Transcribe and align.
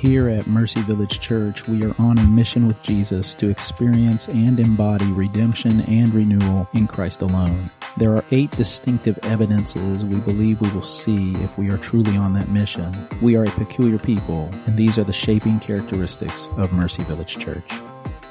Here 0.00 0.28
at 0.28 0.46
Mercy 0.46 0.80
Village 0.82 1.18
Church, 1.18 1.66
we 1.66 1.82
are 1.82 1.92
on 1.98 2.18
a 2.18 2.22
mission 2.22 2.68
with 2.68 2.80
Jesus 2.84 3.34
to 3.34 3.48
experience 3.48 4.28
and 4.28 4.60
embody 4.60 5.10
redemption 5.10 5.80
and 5.80 6.14
renewal 6.14 6.68
in 6.72 6.86
Christ 6.86 7.20
alone. 7.20 7.68
There 7.96 8.14
are 8.14 8.24
eight 8.30 8.52
distinctive 8.52 9.18
evidences 9.24 10.04
we 10.04 10.20
believe 10.20 10.60
we 10.60 10.70
will 10.70 10.82
see 10.82 11.34
if 11.42 11.58
we 11.58 11.68
are 11.70 11.78
truly 11.78 12.16
on 12.16 12.32
that 12.34 12.48
mission. 12.48 13.08
We 13.20 13.34
are 13.34 13.42
a 13.42 13.50
peculiar 13.50 13.98
people, 13.98 14.48
and 14.66 14.76
these 14.76 15.00
are 15.00 15.04
the 15.04 15.12
shaping 15.12 15.58
characteristics 15.58 16.48
of 16.58 16.70
Mercy 16.70 17.02
Village 17.02 17.36
Church. 17.36 17.68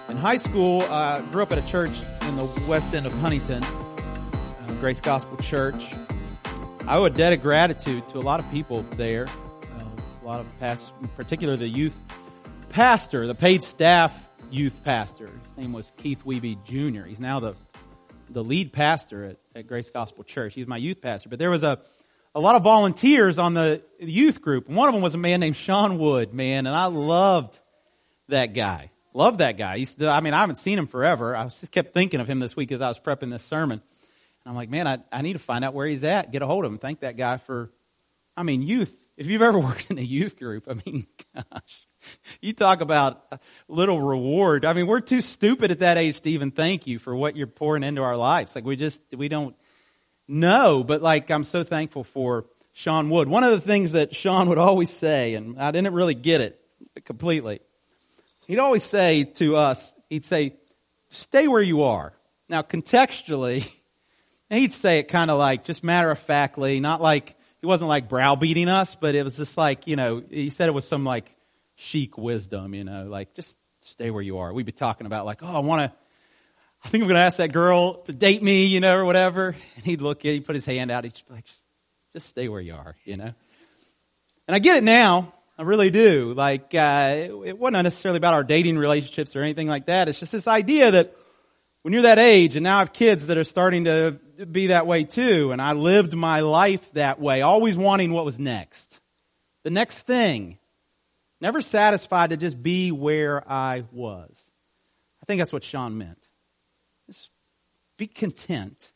In 0.07 0.15
high 0.15 0.38
school, 0.38 0.84
I 0.84 1.18
uh, 1.18 1.21
grew 1.23 1.43
up 1.43 1.52
at 1.52 1.57
a 1.57 1.68
church 1.68 1.99
in 2.29 2.38
the 2.38 2.45
west 2.65 2.95
end 2.95 3.05
of 3.05 3.11
Huntington, 3.20 3.65
uh, 3.65 4.73
Grace 4.79 5.02
Gospel 5.02 5.36
Church. 5.36 5.93
I 6.88 6.95
owe 6.95 7.04
a 7.04 7.09
debt 7.09 7.34
of 7.34 7.41
gratitude 7.41 8.07
to 8.07 8.20
a 8.20 8.21
lot 8.21 8.39
of 8.39 8.49
people 8.52 8.84
there 8.95 9.27
lot 10.27 10.41
of 10.41 10.59
pastors, 10.59 10.94
in 11.02 11.08
particular 11.09 11.55
the 11.55 11.67
youth 11.67 11.98
pastor, 12.70 13.27
the 13.27 13.35
paid 13.35 13.63
staff 13.63 14.30
youth 14.52 14.84
pastor. 14.84 15.30
His 15.44 15.55
name 15.55 15.72
was 15.72 15.94
Keith 15.95 16.23
Weeby 16.26 16.66
Jr. 16.66 17.08
He's 17.08 17.22
now 17.22 17.40
the 17.40 17.55
the 18.30 18.44
lead 18.44 18.73
pastor 18.73 19.23
at, 19.23 19.38
at 19.55 19.68
Grace 19.68 19.90
Gospel 19.90 20.26
Church. 20.26 20.54
He's 20.54 20.68
my 20.68 20.76
youth 20.76 21.02
pastor. 21.02 21.30
But 21.30 21.40
there 21.40 21.49
was 21.49 21.63
a 21.63 21.80
a 22.35 22.41
lot 22.41 22.55
of 22.55 22.63
volunteers 22.63 23.40
on 23.40 23.54
the 23.54 23.82
youth 23.99 24.41
group. 24.41 24.68
And 24.68 24.76
one 24.76 24.90
of 24.90 24.94
them 24.94 25.02
was 25.02 25.16
a 25.16 25.18
man 25.18 25.40
named 25.40 25.55
Sean 25.55 25.98
Wood, 25.98 26.34
man, 26.34 26.68
and 26.68 26.76
I 26.76 26.85
loved 26.85 27.57
that 28.27 28.54
guy. 28.54 28.91
Loved 29.13 29.40
that 29.40 29.57
guy. 29.57 29.77
He's, 29.77 29.99
I 30.04 30.20
mean, 30.20 30.34
I 30.34 30.41
haven't 30.41 30.57
seen 30.57 30.77
him 30.77 30.88
forever. 30.88 31.35
I 31.35 31.46
just 31.46 31.71
kept 31.71 31.94
thinking 31.94 32.20
of 32.20 32.27
him 32.27 32.40
this 32.40 32.55
week 32.55 32.71
as 32.71 32.82
I 32.82 32.90
was 32.90 32.99
prepping 32.99 33.32
this 33.32 33.44
sermon. 33.44 33.82
And 33.82 34.49
I'm 34.49 34.55
like, 34.55 34.70
man, 34.70 34.88
I, 34.88 34.99
I 35.12 35.21
need 35.21 35.34
to 35.34 35.40
find 35.40 35.66
out 35.66 35.73
where 35.73 35.88
he's 35.88 36.04
at, 36.04 36.32
get 36.32 36.41
a 36.41 36.46
hold 36.46 36.66
of 36.66 36.71
him. 36.71 36.77
Thank 36.77 36.99
that 36.99 37.18
guy 37.18 37.38
for, 37.38 37.71
I 38.35 38.44
mean, 38.44 38.62
youth 38.62 39.06
if 39.17 39.27
you've 39.27 39.41
ever 39.41 39.59
worked 39.70 39.89
in 39.89 39.98
a 39.98 40.03
youth 40.03 40.38
group, 40.38 40.66
I 40.70 40.76
mean, 40.85 41.05
gosh, 41.35 41.88
you 42.40 42.54
talk 42.54 42.82
about 42.82 43.21
little 43.68 44.01
reward. 44.01 44.63
I 44.63 44.73
mean, 44.73 44.87
we're 44.87 45.01
too 45.01 45.21
stupid 45.21 45.71
at 45.71 45.79
that 45.79 45.98
age 45.98 46.21
to 46.21 46.29
even 46.29 46.51
thank 46.51 46.87
you 46.87 46.99
for 46.99 47.15
what 47.15 47.35
you're 47.35 47.48
pouring 47.48 47.84
into 47.84 48.04
our 48.04 48.15
lives. 48.15 48.55
Like 48.55 48.63
we 48.63 48.76
just, 48.76 49.01
we 49.15 49.27
don't 49.27 49.55
know, 50.27 50.84
but 50.84 51.01
like 51.01 51.29
I'm 51.32 51.43
so 51.43 51.63
thankful 51.63 52.04
for 52.04 52.45
Sean 52.73 53.10
Wood. 53.10 53.27
One 53.27 53.43
of 53.43 53.51
the 53.51 53.60
things 53.60 53.93
that 53.93 54.15
Sean 54.15 54.49
would 54.49 54.60
always 54.60 54.91
say, 54.91 55.34
and 55.34 55.60
I 55.60 55.71
didn't 55.71 55.93
really 55.93 56.13
get 56.13 56.41
it 56.41 56.62
completely. 57.05 57.60
He'd 58.48 58.60
always 58.60 58.84
say 58.84 59.26
to 59.26 59.55
us, 59.57 59.93
he'd 60.10 60.23
say, 60.23 60.55
stay 61.10 61.48
where 61.48 61.62
you 61.62 61.84
are. 61.84 62.13
Now 62.48 62.62
contextually, 62.62 63.70
he'd 64.50 64.72
say 64.72 65.00
it 65.00 65.09
kind 65.09 65.31
of 65.31 65.38
like 65.38 65.63
just 65.63 65.84
matter 65.84 66.12
of 66.12 66.19
factly, 66.19 66.79
not 66.79 67.01
like, 67.01 67.37
he 67.62 67.68
wasn't 67.68 67.90
like 67.90 68.09
browbeating 68.09 68.68
us, 68.68 68.96
but 68.96 69.16
it 69.16 69.24
was 69.24 69.38
just 69.38 69.58
like, 69.58 69.88
you 69.88 69.96
know, 69.96 70.22
he 70.30 70.50
said 70.50 70.68
it 70.68 70.74
was 70.74 70.88
some 70.88 71.03
like 71.03 71.36
chic 71.75 72.18
wisdom, 72.18 72.74
you 72.74 72.84
know, 72.84 73.06
like 73.06 73.34
just 73.34 73.58
stay 73.81 74.12
where 74.12 74.22
you 74.22 74.38
are. 74.40 74.53
We'd 74.53 74.66
be 74.66 74.72
talking 74.72 75.08
about 75.08 75.25
like, 75.25 75.41
oh, 75.41 75.56
I 75.56 75.59
want 75.59 75.91
to, 75.91 75.97
I 76.84 76.90
think 76.90 77.02
I'm 77.03 77.08
going 77.08 77.16
to 77.16 77.22
ask 77.22 77.38
that 77.38 77.52
girl 77.52 77.96
to 78.03 78.13
date 78.13 78.44
me, 78.44 78.66
you 78.66 78.80
know, 78.80 78.96
or 78.96 79.06
whatever. 79.06 79.56
And 79.75 79.85
he'd 79.85 80.02
look 80.02 80.25
at, 80.25 80.34
he'd 80.34 80.46
put 80.46 80.56
his 80.56 80.66
hand 80.66 80.91
out. 80.91 81.03
He'd 81.03 81.13
be 81.28 81.34
like, 81.34 81.46
just, 81.46 81.68
just 82.13 82.28
stay 82.28 82.47
where 82.47 82.62
you 82.62 82.75
are, 82.75 82.96
you 83.03 83.18
know. 83.18 83.34
And 84.47 84.56
I 84.56 84.59
get 84.59 84.78
it 84.78 84.84
now. 84.84 85.34
I 85.58 85.63
really 85.63 85.90
do. 85.90 86.34
Like, 86.34 86.75
uh, 86.75 87.30
it 87.46 87.58
wasn't 87.58 87.84
necessarily 87.84 88.18
about 88.18 88.35
our 88.35 88.44
dating 88.44 88.78
relationships 88.78 89.35
or 89.35 89.41
anything 89.41 89.68
like 89.68 89.88
that. 89.88 90.08
It's 90.08 90.19
just 90.19 90.31
this 90.31 90.47
idea 90.47 90.91
that 90.91 91.16
when 91.88 91.94
you're 91.94 92.02
that 92.02 92.19
age, 92.19 92.57
and 92.57 92.66
now 92.66 92.75
I 92.75 92.80
have 92.80 92.91
kids 92.91 93.28
that 93.28 93.38
are 93.38 93.46
starting 93.46 93.85
to 93.85 94.19
be 94.52 94.68
that 94.68 94.85
way 94.85 95.06
too, 95.06 95.53
and 95.53 95.62
I 95.62 95.72
lived 95.72 96.13
my 96.13 96.41
life 96.41 96.91
that 96.91 97.18
way, 97.18 97.44
always 97.44 97.78
wanting 97.78 98.12
what 98.12 98.25
was 98.25 98.38
next. 98.38 99.00
The 99.63 99.69
next 99.69 100.02
thing. 100.02 100.57
Never 101.40 101.62
satisfied 101.62 102.31
to 102.31 102.35
just 102.35 102.62
be 102.62 102.91
where 102.91 103.41
I 103.50 103.85
was. 103.94 104.52
I 105.22 105.25
think 105.28 105.40
that's 105.40 105.53
what 105.53 105.63
Sean 105.63 105.97
meant. 105.97 106.28
Just 107.06 107.31
be 107.97 108.07
content 108.07 108.91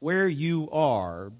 where 0.00 0.26
you 0.26 0.68
are. 0.72 1.30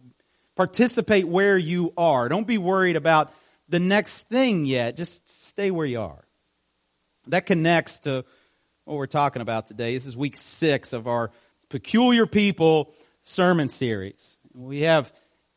Participate 0.54 1.26
where 1.26 1.58
you 1.58 1.92
are. 1.96 2.28
Don't 2.28 2.46
be 2.46 2.58
worried 2.58 2.94
about 2.94 3.32
the 3.68 3.80
next 3.80 4.28
thing 4.28 4.64
yet. 4.64 4.96
Just 4.96 5.28
stay 5.48 5.72
where 5.72 5.86
you 5.86 6.02
are. 6.02 6.24
That 7.26 7.46
connects 7.46 7.98
to 8.00 8.24
what 8.84 8.96
we're 8.96 9.06
talking 9.06 9.40
about 9.40 9.64
today. 9.66 9.94
This 9.94 10.04
is 10.04 10.14
week 10.14 10.36
six 10.36 10.92
of 10.92 11.08
our 11.08 11.30
Peculiar 11.70 12.26
People 12.26 12.92
sermon 13.22 13.70
series. 13.70 14.36
We 14.52 14.82
have 14.82 15.10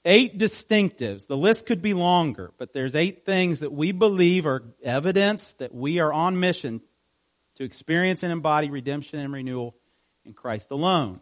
eight 0.06 0.40
distinctives. 0.40 1.28
The 1.28 1.36
list 1.36 1.66
could 1.66 1.82
be 1.82 1.94
longer, 1.94 2.54
but 2.58 2.72
there's 2.72 2.96
eight 2.96 3.26
things 3.26 3.60
that 3.60 3.74
we 3.74 3.92
believe 3.92 4.46
are 4.46 4.64
evidence 4.82 5.54
that 5.54 5.76
we 5.76 6.00
are 6.00 6.14
on 6.14 6.40
mission 6.40 6.80
to 7.56 7.66
experience 7.66 8.24
and 8.24 8.32
embody 8.32 8.70
redemption 8.70 9.20
and 9.20 9.34
renewal 9.34 9.76
in 10.24 10.32
Christ 10.32 10.72
alone. 10.72 11.20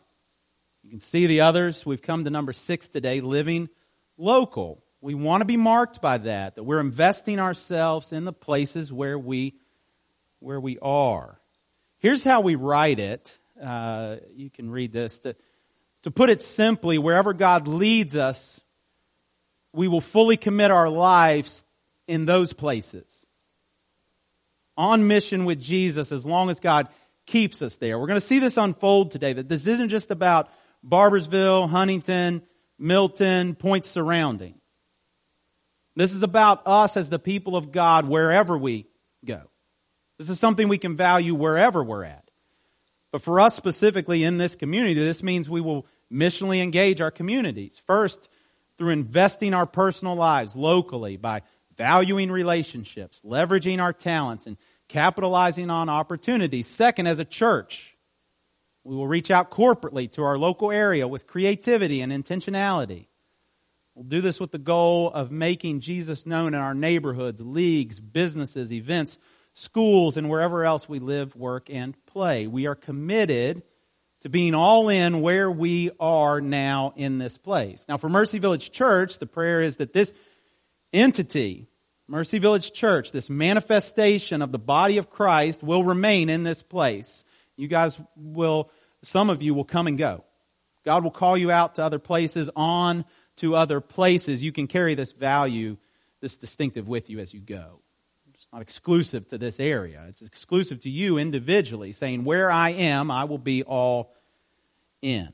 You 0.84 0.92
can 0.92 1.00
see 1.00 1.26
the 1.26 1.42
others. 1.42 1.88
We've 1.88 2.04
come 2.04 2.24
to 2.26 2.30
number 2.30 2.54
six 2.54 2.88
today, 2.88 3.20
living 3.20 3.68
local. 4.16 4.84
We 5.02 5.16
want 5.16 5.42
to 5.42 5.46
be 5.46 5.58
marked 5.58 6.02
by 6.02 6.20
that, 6.20 6.54
that 6.54 6.64
we're 6.64 6.80
investing 6.82 7.40
ourselves 7.40 8.12
in 8.12 8.26
the 8.26 8.34
places 8.34 8.94
where 8.94 9.18
we, 9.18 9.56
where 10.38 10.60
we 10.60 10.78
are. 10.80 11.40
Here's 12.06 12.24
how 12.24 12.42
we 12.42 12.54
write 12.54 13.00
it. 13.00 13.36
Uh, 13.60 14.18
you 14.36 14.52
can 14.52 14.70
read 14.70 14.92
this. 14.92 15.18
To, 15.22 15.36
to 16.04 16.12
put 16.12 16.30
it 16.30 16.40
simply, 16.40 17.00
wherever 17.00 17.34
God 17.34 17.68
leads 17.68 18.16
us, 18.16 18.62
we 19.74 19.88
will 19.88 20.02
fully 20.02 20.38
commit 20.38 20.70
our 20.70 20.88
lives 20.88 21.66
in 22.08 22.26
those 22.26 22.54
places. 22.54 23.26
On 24.78 25.08
mission 25.08 25.46
with 25.46 25.60
Jesus 25.60 26.12
as 26.12 26.28
long 26.28 26.52
as 26.52 26.60
God 26.60 26.90
keeps 27.26 27.64
us 27.64 27.78
there. 27.78 27.98
We're 27.98 28.06
going 28.06 28.20
to 28.20 28.28
see 28.28 28.38
this 28.38 28.58
unfold 28.58 29.10
today, 29.10 29.34
that 29.34 29.50
this 29.50 29.66
isn't 29.66 29.90
just 29.90 30.12
about 30.12 30.52
Barboursville, 30.88 31.68
Huntington, 31.68 32.44
Milton, 32.78 33.56
points 33.56 33.90
surrounding. 33.90 34.54
This 35.96 36.14
is 36.14 36.22
about 36.22 36.68
us 36.68 36.98
as 36.98 37.10
the 37.10 37.18
people 37.18 37.56
of 37.56 37.72
God 37.72 38.08
wherever 38.08 38.56
we 38.56 38.86
go. 39.26 39.42
This 40.18 40.30
is 40.30 40.40
something 40.40 40.68
we 40.68 40.78
can 40.78 40.96
value 40.96 41.36
wherever 41.36 41.84
we're 41.84 42.04
at. 42.04 42.30
But 43.12 43.22
for 43.22 43.40
us 43.40 43.56
specifically 43.56 44.24
in 44.24 44.38
this 44.38 44.56
community, 44.56 44.94
this 44.94 45.24
means 45.24 45.50
we 45.50 45.62
will 45.62 45.86
missionally 46.12 46.62
engage 46.62 47.02
our 47.02 47.12
communities. 47.12 47.82
First, 47.86 48.30
through 48.78 48.90
investing 48.90 49.54
our 49.54 49.66
personal 49.66 50.16
lives 50.16 50.56
locally 50.56 51.18
by 51.18 51.42
valuing 51.78 52.32
relationships, 52.32 53.24
leveraging 53.24 53.82
our 53.82 53.94
talents, 53.94 54.48
and 54.48 54.58
capitalizing 54.88 55.70
on 55.70 55.90
opportunities. 55.90 56.68
Second, 56.68 57.08
as 57.08 57.20
a 57.20 57.26
church, 57.26 57.96
we 58.84 58.96
will 58.96 59.08
reach 59.08 59.32
out 59.32 59.50
corporately 59.50 60.12
to 60.12 60.22
our 60.24 60.38
local 60.38 60.72
area 60.72 61.08
with 61.08 61.28
creativity 61.28 62.02
and 62.02 62.12
intentionality. 62.12 63.08
We'll 63.96 64.04
do 64.04 64.22
this 64.22 64.40
with 64.40 64.52
the 64.52 64.58
goal 64.58 65.10
of 65.10 65.32
making 65.32 65.80
Jesus 65.80 66.26
known 66.26 66.54
in 66.54 66.60
our 66.60 66.74
neighborhoods, 66.74 67.42
leagues, 67.42 68.00
businesses, 68.00 68.74
events, 68.74 69.18
schools, 69.56 70.18
and 70.18 70.30
wherever 70.30 70.64
else 70.64 70.88
we 70.88 71.00
live, 71.00 71.36
work, 71.36 71.70
and 71.70 71.96
play. 72.06 72.46
We 72.46 72.68
are 72.68 72.76
committed 72.76 73.64
to 74.22 74.30
being 74.30 74.54
all 74.54 74.90
in 74.90 75.22
where 75.22 75.50
we 75.50 75.92
are 76.00 76.42
now 76.42 76.94
in 76.96 77.18
this 77.18 77.38
place. 77.38 77.86
Now, 77.88 77.98
for 77.98 78.10
Mercy 78.10 78.38
Village 78.38 78.72
Church, 78.72 79.18
the 79.18 79.26
prayer 79.26 79.62
is 79.62 79.78
that 79.78 79.94
this 79.94 80.14
entity, 80.92 81.68
Mercy 82.08 82.38
Village 82.38 82.74
Church, 82.74 83.12
this 83.12 83.30
manifestation 83.30 84.42
of 84.42 84.52
the 84.52 84.60
body 84.60 84.98
of 84.98 85.10
Christ 85.10 85.64
will 85.64 85.84
remain 85.84 86.30
in 86.30 86.44
this 86.44 86.62
place. 86.62 87.24
You 87.56 87.70
guys 87.70 88.00
will, 88.18 88.70
some 89.04 89.30
of 89.30 89.42
you 89.42 89.54
will 89.54 89.64
come 89.64 89.88
and 89.88 89.98
go. 89.98 90.26
God 90.84 91.04
will 91.04 91.12
call 91.12 91.38
you 91.38 91.50
out 91.50 91.76
to 91.76 91.84
other 91.84 92.00
places, 92.00 92.50
on 92.58 93.06
to 93.38 93.56
other 93.56 93.80
places. 93.80 94.44
You 94.44 94.52
can 94.52 94.68
carry 94.68 94.96
this 94.96 95.14
value, 95.14 95.78
this 96.20 96.38
distinctive 96.38 96.90
with 96.90 97.10
you 97.10 97.20
as 97.20 97.34
you 97.34 97.40
go 97.40 97.80
not 98.56 98.62
exclusive 98.62 99.28
to 99.28 99.38
this 99.38 99.60
area. 99.60 100.06
It's 100.08 100.22
exclusive 100.22 100.80
to 100.82 100.90
you 100.90 101.18
individually, 101.18 101.92
saying, 101.92 102.24
Where 102.24 102.50
I 102.50 102.70
am, 102.70 103.12
I 103.12 103.26
will 103.26 103.38
be 103.38 103.64
all 103.64 104.14
in. 105.02 105.34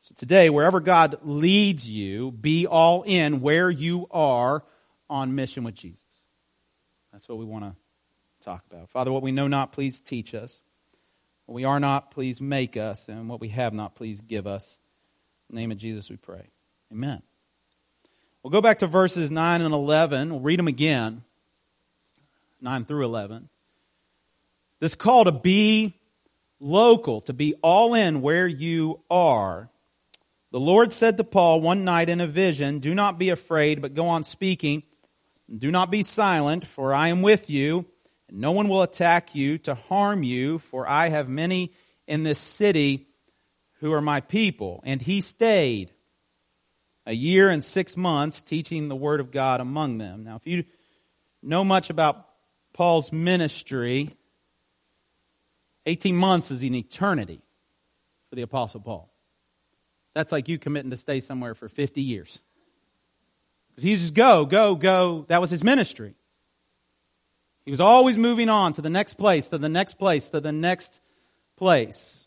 So 0.00 0.12
today, 0.18 0.50
wherever 0.50 0.80
God 0.80 1.18
leads 1.22 1.88
you, 1.88 2.32
be 2.32 2.66
all 2.66 3.04
in 3.04 3.40
where 3.40 3.70
you 3.70 4.08
are 4.10 4.64
on 5.08 5.36
mission 5.36 5.62
with 5.62 5.76
Jesus. 5.76 6.24
That's 7.12 7.28
what 7.28 7.38
we 7.38 7.44
want 7.44 7.64
to 7.66 7.76
talk 8.44 8.64
about. 8.68 8.90
Father, 8.90 9.12
what 9.12 9.22
we 9.22 9.30
know 9.30 9.46
not, 9.46 9.70
please 9.70 10.00
teach 10.00 10.34
us. 10.34 10.62
What 11.46 11.54
we 11.54 11.64
are 11.64 11.78
not, 11.78 12.10
please 12.10 12.40
make 12.40 12.76
us. 12.76 13.08
And 13.08 13.28
what 13.28 13.40
we 13.40 13.50
have 13.50 13.72
not, 13.72 13.94
please 13.94 14.20
give 14.20 14.48
us. 14.48 14.80
In 15.48 15.54
the 15.54 15.60
name 15.60 15.70
of 15.70 15.78
Jesus 15.78 16.10
we 16.10 16.16
pray. 16.16 16.48
Amen. 16.90 17.22
We'll 18.42 18.50
go 18.50 18.60
back 18.60 18.80
to 18.80 18.88
verses 18.88 19.30
9 19.30 19.60
and 19.60 19.72
11. 19.72 20.30
We'll 20.30 20.40
read 20.40 20.58
them 20.58 20.66
again. 20.66 21.22
9 22.60 22.84
through 22.84 23.04
11. 23.04 23.48
This 24.80 24.94
call 24.94 25.24
to 25.24 25.32
be 25.32 25.94
local, 26.58 27.20
to 27.22 27.32
be 27.32 27.54
all 27.62 27.94
in 27.94 28.22
where 28.22 28.46
you 28.46 29.00
are. 29.10 29.70
The 30.52 30.60
Lord 30.60 30.92
said 30.92 31.16
to 31.16 31.24
Paul 31.24 31.60
one 31.60 31.84
night 31.84 32.08
in 32.08 32.20
a 32.20 32.26
vision, 32.26 32.80
Do 32.80 32.94
not 32.94 33.18
be 33.18 33.30
afraid, 33.30 33.80
but 33.80 33.94
go 33.94 34.08
on 34.08 34.24
speaking 34.24 34.82
Do 35.54 35.70
not 35.70 35.90
be 35.90 36.02
silent, 36.02 36.66
for 36.66 36.94
I 36.94 37.08
am 37.08 37.22
with 37.22 37.50
you, 37.50 37.86
and 38.28 38.40
no 38.40 38.52
one 38.52 38.68
will 38.68 38.82
attack 38.82 39.34
you 39.34 39.58
to 39.58 39.74
harm 39.74 40.22
you, 40.22 40.58
for 40.58 40.88
I 40.88 41.08
have 41.08 41.28
many 41.28 41.72
in 42.06 42.22
this 42.22 42.38
city 42.38 43.06
who 43.80 43.92
are 43.92 44.00
my 44.00 44.20
people. 44.20 44.82
And 44.84 45.00
he 45.00 45.20
stayed 45.20 45.90
a 47.06 47.12
year 47.12 47.48
and 47.48 47.64
six 47.64 47.96
months 47.96 48.42
teaching 48.42 48.88
the 48.88 48.96
word 48.96 49.20
of 49.20 49.30
God 49.30 49.60
among 49.60 49.98
them. 49.98 50.22
Now, 50.24 50.36
if 50.36 50.46
you 50.46 50.64
know 51.42 51.64
much 51.64 51.90
about 51.90 52.26
Paul's 52.80 53.12
ministry, 53.12 54.08
18 55.84 56.16
months 56.16 56.50
is 56.50 56.62
an 56.62 56.74
eternity 56.74 57.42
for 58.30 58.36
the 58.36 58.40
Apostle 58.40 58.80
Paul. 58.80 59.12
That's 60.14 60.32
like 60.32 60.48
you 60.48 60.56
committing 60.56 60.88
to 60.88 60.96
stay 60.96 61.20
somewhere 61.20 61.54
for 61.54 61.68
50 61.68 62.00
years. 62.00 62.40
Because 63.68 63.82
he 63.82 63.96
just 63.96 64.14
go, 64.14 64.46
go, 64.46 64.76
go. 64.76 65.26
That 65.28 65.42
was 65.42 65.50
his 65.50 65.62
ministry. 65.62 66.14
He 67.66 67.70
was 67.70 67.82
always 67.82 68.16
moving 68.16 68.48
on 68.48 68.72
to 68.72 68.80
the 68.80 68.88
next 68.88 69.18
place, 69.18 69.48
to 69.48 69.58
the 69.58 69.68
next 69.68 69.98
place, 69.98 70.28
to 70.28 70.40
the 70.40 70.50
next 70.50 71.02
place. 71.58 72.26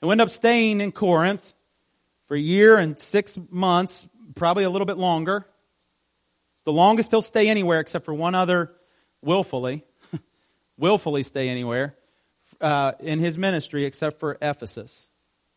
He 0.00 0.08
ended 0.08 0.20
up 0.20 0.30
staying 0.30 0.82
in 0.82 0.92
Corinth 0.92 1.52
for 2.28 2.36
a 2.36 2.40
year 2.40 2.76
and 2.76 2.96
six 2.96 3.36
months, 3.50 4.08
probably 4.36 4.62
a 4.62 4.70
little 4.70 4.86
bit 4.86 4.98
longer. 4.98 5.44
It's 6.52 6.62
the 6.62 6.70
longest 6.70 7.10
he'll 7.10 7.20
stay 7.20 7.48
anywhere 7.48 7.80
except 7.80 8.04
for 8.04 8.14
one 8.14 8.36
other 8.36 8.70
willfully, 9.24 9.84
willfully 10.78 11.22
stay 11.22 11.48
anywhere 11.48 11.96
uh, 12.60 12.92
in 13.00 13.18
his 13.18 13.38
ministry 13.38 13.84
except 13.84 14.20
for 14.20 14.36
Ephesus, 14.40 15.08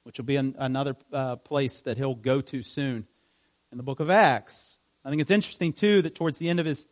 which 0.04 0.18
will 0.18 0.26
be 0.26 0.36
an, 0.36 0.56
another 0.58 0.96
uh, 1.12 1.36
place 1.36 1.82
that 1.82 1.98
he'll 1.98 2.16
go 2.16 2.42
to 2.42 2.62
soon 2.62 3.08
in 3.72 3.78
the 3.78 3.84
book 3.84 4.00
of 4.00 4.10
Acts. 4.10 4.80
I 5.04 5.10
think 5.10 5.22
it's 5.22 5.32
interesting 5.32 5.74
too 5.74 6.02
that 6.04 6.16
towards 6.16 6.38
the 6.38 6.50
end 6.50 6.60
of 6.60 6.66
his 6.66 6.88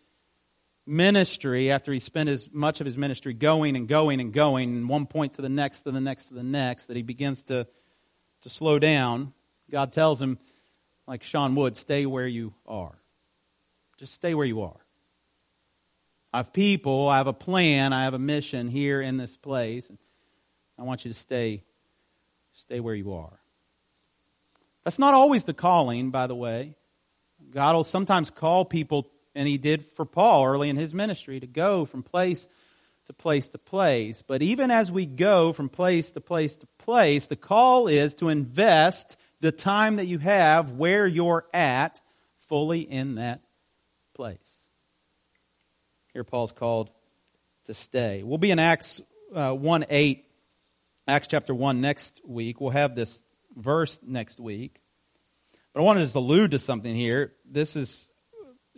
ministry, 0.85 1.71
after 1.71 1.91
he 1.91 1.99
spent 1.99 2.29
as 2.29 2.49
much 2.51 2.79
of 2.79 2.85
his 2.85 2.97
ministry 2.97 3.33
going 3.33 3.75
and 3.75 3.87
going 3.87 4.19
and 4.19 4.31
going, 4.31 4.69
and 4.75 4.89
one 4.89 5.05
point 5.05 5.35
to 5.35 5.41
the 5.41 5.49
next, 5.49 5.81
to 5.81 5.91
the 5.91 6.01
next, 6.01 6.27
to 6.27 6.33
the 6.33 6.43
next, 6.43 6.87
that 6.87 6.95
he 6.95 7.03
begins 7.03 7.43
to, 7.43 7.67
to 8.41 8.49
slow 8.49 8.79
down. 8.79 9.33
God 9.71 9.91
tells 9.91 10.21
him, 10.21 10.37
like 11.07 11.23
Sean 11.23 11.55
Wood, 11.55 11.75
stay 11.75 12.05
where 12.05 12.27
you 12.27 12.53
are. 12.67 12.97
Just 13.97 14.13
stay 14.13 14.33
where 14.33 14.45
you 14.45 14.61
are. 14.61 14.84
I 16.35 16.39
have 16.39 16.51
people, 16.51 17.07
I 17.07 17.15
have 17.15 17.27
a 17.27 17.33
plan, 17.33 17.93
I 17.93 18.03
have 18.03 18.13
a 18.13 18.19
mission 18.19 18.67
here 18.67 18.99
in 18.99 19.15
this 19.15 19.37
place. 19.37 19.89
I 20.77 20.83
want 20.83 21.05
you 21.05 21.09
to 21.09 21.17
stay, 21.17 21.63
stay 22.51 22.81
where 22.81 22.93
you 22.93 23.13
are. 23.13 23.39
That's 24.83 24.99
not 24.99 25.13
always 25.13 25.43
the 25.43 25.53
calling, 25.53 26.11
by 26.11 26.27
the 26.27 26.35
way. 26.35 26.75
God 27.51 27.77
will 27.77 27.85
sometimes 27.85 28.31
call 28.31 28.65
people, 28.65 29.09
and 29.33 29.47
He 29.47 29.57
did 29.57 29.85
for 29.85 30.03
Paul 30.03 30.43
early 30.43 30.67
in 30.67 30.75
his 30.75 30.93
ministry, 30.93 31.39
to 31.39 31.47
go 31.47 31.85
from 31.85 32.03
place 32.03 32.49
to 33.05 33.13
place 33.13 33.47
to 33.47 33.57
place. 33.57 34.21
But 34.21 34.41
even 34.41 34.71
as 34.71 34.91
we 34.91 35.05
go 35.05 35.53
from 35.53 35.69
place 35.69 36.11
to 36.11 36.19
place 36.19 36.57
to 36.57 36.67
place, 36.79 37.27
the 37.27 37.37
call 37.37 37.87
is 37.87 38.13
to 38.15 38.27
invest 38.27 39.15
the 39.39 39.53
time 39.53 39.95
that 39.95 40.07
you 40.07 40.17
have 40.17 40.71
where 40.71 41.07
you're 41.07 41.45
at 41.53 42.01
fully 42.35 42.81
in 42.81 43.15
that 43.15 43.39
place. 44.13 44.64
Here, 46.15 46.23
Paul's 46.23 46.53
called 46.53 46.91
to 47.65 47.73
stay. 47.73 48.23
We'll 48.23 48.37
be 48.37 48.49
in 48.49 48.57
Acts 48.57 49.01
uh, 49.35 49.51
1 49.51 49.87
8, 49.89 50.25
Acts 51.09 51.27
chapter 51.27 51.53
1 51.53 51.81
next 51.81 52.21
week. 52.25 52.61
We'll 52.61 52.69
have 52.69 52.95
this 52.95 53.21
verse 53.53 53.99
next 54.01 54.39
week. 54.39 54.79
But 55.73 55.81
I 55.81 55.83
want 55.83 55.99
to 55.99 56.05
just 56.05 56.15
allude 56.15 56.51
to 56.51 56.59
something 56.59 56.95
here. 56.95 57.33
This 57.43 57.75
is 57.75 58.13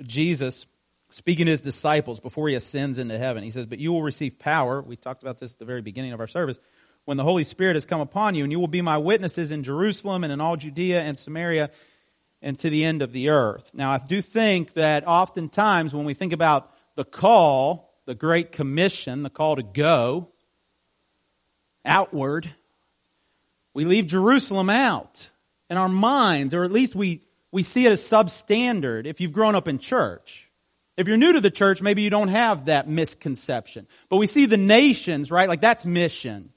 Jesus 0.01 0.65
speaking 1.11 1.45
to 1.45 1.51
his 1.51 1.61
disciples 1.61 2.19
before 2.19 2.49
he 2.49 2.55
ascends 2.55 2.97
into 2.97 3.19
heaven. 3.19 3.43
He 3.43 3.51
says, 3.51 3.67
But 3.67 3.77
you 3.77 3.93
will 3.93 4.01
receive 4.01 4.39
power. 4.39 4.81
We 4.81 4.95
talked 4.95 5.21
about 5.21 5.37
this 5.37 5.53
at 5.53 5.59
the 5.59 5.65
very 5.65 5.83
beginning 5.83 6.13
of 6.13 6.19
our 6.19 6.25
service. 6.25 6.59
When 7.05 7.17
the 7.17 7.23
Holy 7.23 7.43
Spirit 7.43 7.75
has 7.75 7.85
come 7.85 8.01
upon 8.01 8.33
you, 8.33 8.45
and 8.45 8.51
you 8.51 8.59
will 8.59 8.65
be 8.65 8.81
my 8.81 8.97
witnesses 8.97 9.51
in 9.51 9.61
Jerusalem 9.61 10.23
and 10.23 10.33
in 10.33 10.41
all 10.41 10.55
Judea 10.57 11.03
and 11.03 11.19
Samaria 11.19 11.69
and 12.41 12.57
to 12.57 12.71
the 12.71 12.83
end 12.83 13.03
of 13.03 13.11
the 13.11 13.29
earth. 13.29 13.69
Now, 13.75 13.91
I 13.91 13.99
do 13.99 14.23
think 14.23 14.73
that 14.73 15.07
oftentimes 15.07 15.93
when 15.93 16.05
we 16.05 16.15
think 16.15 16.33
about 16.33 16.73
the 16.97 17.05
call, 17.05 17.93
the 18.05 18.15
Great 18.15 18.51
Commission, 18.51 19.21
the 19.21 19.29
call 19.29 19.55
to 19.55 19.63
go 19.63 20.29
outward, 21.85 22.49
we 23.73 23.85
leave 23.85 24.07
Jerusalem 24.07 24.71
out 24.71 25.29
in 25.69 25.77
our 25.77 25.87
minds, 25.87 26.55
or 26.55 26.63
at 26.63 26.71
least 26.71 26.95
we, 26.95 27.21
we 27.51 27.61
see 27.61 27.85
it 27.85 27.91
as 27.91 28.01
substandard 28.01 29.05
if 29.05 29.21
you've 29.21 29.31
grown 29.31 29.53
up 29.53 29.67
in 29.67 29.77
church. 29.77 30.49
If 30.97 31.07
you're 31.07 31.17
new 31.17 31.33
to 31.33 31.39
the 31.39 31.51
church, 31.51 31.83
maybe 31.83 32.01
you 32.01 32.09
don't 32.09 32.29
have 32.29 32.65
that 32.65 32.89
misconception. 32.89 33.87
But 34.09 34.17
we 34.17 34.25
see 34.25 34.47
the 34.47 34.57
nations, 34.57 35.29
right? 35.29 35.47
Like 35.47 35.61
that's 35.61 35.85
mission. 35.85 36.49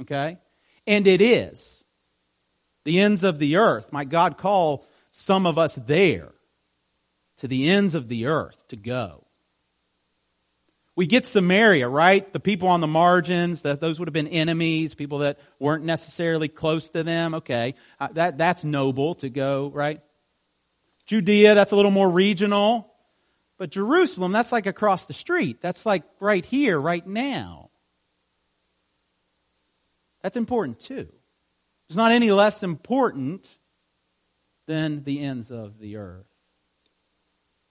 Okay? 0.00 0.38
And 0.86 1.06
it 1.06 1.20
is. 1.20 1.84
The 2.84 3.00
ends 3.00 3.24
of 3.24 3.38
the 3.38 3.56
earth. 3.56 3.92
Might 3.92 4.08
God 4.08 4.38
call 4.38 4.86
some 5.10 5.46
of 5.46 5.58
us 5.58 5.74
there 5.74 6.32
to 7.36 7.46
the 7.46 7.68
ends 7.68 7.94
of 7.94 8.08
the 8.08 8.24
earth 8.26 8.66
to 8.68 8.76
go. 8.76 9.21
We 10.94 11.06
get 11.06 11.24
Samaria, 11.24 11.88
right? 11.88 12.30
The 12.32 12.40
people 12.40 12.68
on 12.68 12.80
the 12.80 12.86
margins, 12.86 13.62
that 13.62 13.80
those 13.80 13.98
would 13.98 14.08
have 14.08 14.12
been 14.12 14.28
enemies, 14.28 14.94
people 14.94 15.18
that 15.18 15.40
weren't 15.58 15.84
necessarily 15.84 16.48
close 16.48 16.90
to 16.90 17.02
them. 17.02 17.34
Okay, 17.36 17.74
uh, 17.98 18.08
that 18.12 18.36
that's 18.36 18.62
noble 18.62 19.14
to 19.16 19.30
go, 19.30 19.70
right? 19.72 20.02
Judea, 21.06 21.54
that's 21.54 21.72
a 21.72 21.76
little 21.76 21.90
more 21.90 22.10
regional. 22.10 22.92
But 23.58 23.70
Jerusalem, 23.70 24.32
that's 24.32 24.52
like 24.52 24.66
across 24.66 25.06
the 25.06 25.12
street. 25.12 25.60
That's 25.60 25.86
like 25.86 26.02
right 26.20 26.44
here, 26.44 26.78
right 26.78 27.06
now. 27.06 27.70
That's 30.22 30.36
important 30.36 30.80
too. 30.80 31.08
It's 31.88 31.96
not 31.96 32.12
any 32.12 32.30
less 32.30 32.62
important 32.62 33.56
than 34.66 35.04
the 35.04 35.20
ends 35.20 35.50
of 35.50 35.78
the 35.78 35.96
earth 35.96 36.31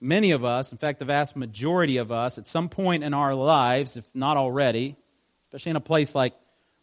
many 0.02 0.32
of 0.32 0.44
us, 0.44 0.72
in 0.72 0.78
fact, 0.78 0.98
the 0.98 1.04
vast 1.04 1.36
majority 1.36 1.98
of 1.98 2.10
us, 2.10 2.36
at 2.36 2.46
some 2.46 2.68
point 2.68 3.04
in 3.04 3.14
our 3.14 3.34
lives, 3.34 3.96
if 3.96 4.04
not 4.14 4.36
already, 4.36 4.96
especially 5.48 5.70
in 5.70 5.76
a 5.76 5.80
place 5.80 6.14
like 6.14 6.34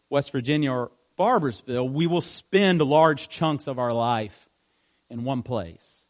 West 0.08 0.32
Virginia 0.32 0.72
or 0.72 0.90
Barboursville, 1.18 1.90
we 1.92 2.06
will 2.06 2.22
spend 2.22 2.80
large 2.80 3.28
chunks 3.28 3.68
of 3.68 3.78
our 3.78 3.90
life 3.90 4.48
in 5.10 5.24
one 5.24 5.42
place. 5.42 6.06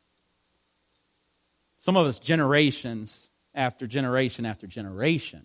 Some 1.81 1.97
of 1.97 2.07
us 2.07 2.19
generations 2.19 3.31
after 3.55 3.87
generation 3.87 4.47
after 4.47 4.67
generation 4.67 5.45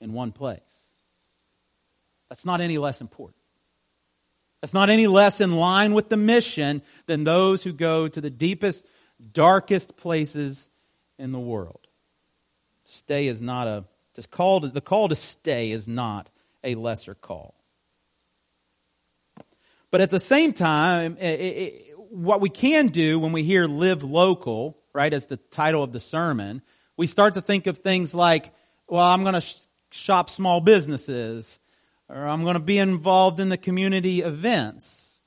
in 0.00 0.12
one 0.12 0.32
place. 0.32 0.90
That's 2.28 2.44
not 2.44 2.60
any 2.60 2.78
less 2.78 3.00
important. 3.00 3.36
That's 4.60 4.74
not 4.74 4.90
any 4.90 5.06
less 5.06 5.40
in 5.40 5.56
line 5.56 5.92
with 5.92 6.08
the 6.08 6.16
mission 6.16 6.82
than 7.06 7.22
those 7.22 7.62
who 7.62 7.72
go 7.72 8.08
to 8.08 8.20
the 8.20 8.30
deepest 8.30 8.86
darkest 9.32 9.96
places 9.96 10.68
in 11.18 11.32
the 11.32 11.40
world. 11.40 11.86
Stay 12.84 13.28
is 13.28 13.40
not 13.40 13.66
a 13.66 13.84
to 14.14 14.28
call 14.28 14.60
to, 14.60 14.68
the 14.68 14.80
call 14.80 15.08
to 15.08 15.14
stay 15.14 15.70
is 15.70 15.88
not 15.88 16.30
a 16.62 16.74
lesser 16.74 17.14
call. 17.14 17.54
But 19.90 20.00
at 20.00 20.10
the 20.10 20.20
same 20.20 20.52
time, 20.52 21.16
it, 21.18 21.40
it, 21.40 21.94
what 22.10 22.40
we 22.40 22.48
can 22.48 22.88
do 22.88 23.18
when 23.18 23.32
we 23.32 23.42
hear 23.42 23.66
live 23.66 24.02
local, 24.02 24.78
right, 24.92 25.12
as 25.12 25.26
the 25.26 25.36
title 25.36 25.82
of 25.82 25.92
the 25.92 26.00
sermon, 26.00 26.62
we 26.96 27.06
start 27.06 27.34
to 27.34 27.40
think 27.40 27.66
of 27.66 27.78
things 27.78 28.14
like, 28.14 28.52
well, 28.88 29.04
I'm 29.04 29.22
going 29.22 29.34
to 29.34 29.40
sh- 29.40 29.54
shop 29.90 30.30
small 30.30 30.60
businesses, 30.60 31.58
or 32.08 32.26
I'm 32.26 32.42
going 32.42 32.54
to 32.54 32.60
be 32.60 32.78
involved 32.78 33.40
in 33.40 33.48
the 33.48 33.56
community 33.56 34.22
events. 34.22 35.20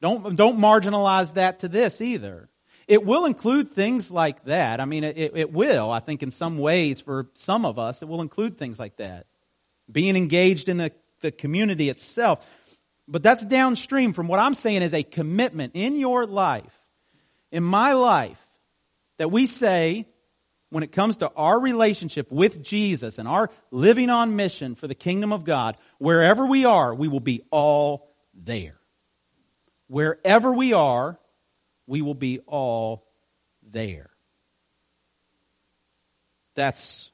Don't, 0.00 0.36
don't 0.36 0.58
marginalize 0.58 1.34
that 1.34 1.60
to 1.60 1.68
this 1.68 2.00
either. 2.00 2.48
It 2.86 3.04
will 3.04 3.24
include 3.24 3.70
things 3.70 4.10
like 4.10 4.44
that. 4.44 4.80
I 4.80 4.84
mean, 4.84 5.04
it, 5.04 5.32
it 5.34 5.52
will. 5.52 5.90
I 5.90 6.00
think 6.00 6.22
in 6.22 6.30
some 6.30 6.58
ways 6.58 7.00
for 7.00 7.28
some 7.34 7.64
of 7.64 7.78
us, 7.78 8.02
it 8.02 8.08
will 8.08 8.20
include 8.20 8.58
things 8.58 8.78
like 8.78 8.96
that. 8.96 9.26
Being 9.90 10.16
engaged 10.16 10.68
in 10.68 10.76
the, 10.76 10.92
the 11.20 11.30
community 11.30 11.88
itself. 11.88 12.46
But 13.08 13.22
that's 13.22 13.44
downstream 13.44 14.12
from 14.12 14.28
what 14.28 14.40
I'm 14.40 14.54
saying 14.54 14.82
is 14.82 14.94
a 14.94 15.02
commitment 15.02 15.72
in 15.74 15.96
your 15.96 16.26
life, 16.26 16.78
in 17.50 17.62
my 17.62 17.92
life, 17.92 18.42
that 19.18 19.30
we 19.30 19.46
say 19.46 20.06
when 20.70 20.82
it 20.82 20.92
comes 20.92 21.18
to 21.18 21.30
our 21.36 21.60
relationship 21.60 22.32
with 22.32 22.62
Jesus 22.62 23.18
and 23.18 23.28
our 23.28 23.50
living 23.70 24.10
on 24.10 24.36
mission 24.36 24.74
for 24.74 24.88
the 24.88 24.94
kingdom 24.94 25.32
of 25.32 25.44
God, 25.44 25.76
wherever 25.98 26.44
we 26.46 26.64
are, 26.64 26.94
we 26.94 27.08
will 27.08 27.20
be 27.20 27.42
all 27.50 28.10
there. 28.34 28.76
Wherever 29.86 30.52
we 30.52 30.72
are, 30.72 31.18
we 31.86 32.02
will 32.02 32.14
be 32.14 32.38
all 32.40 33.06
there. 33.62 34.10
That's 36.54 37.10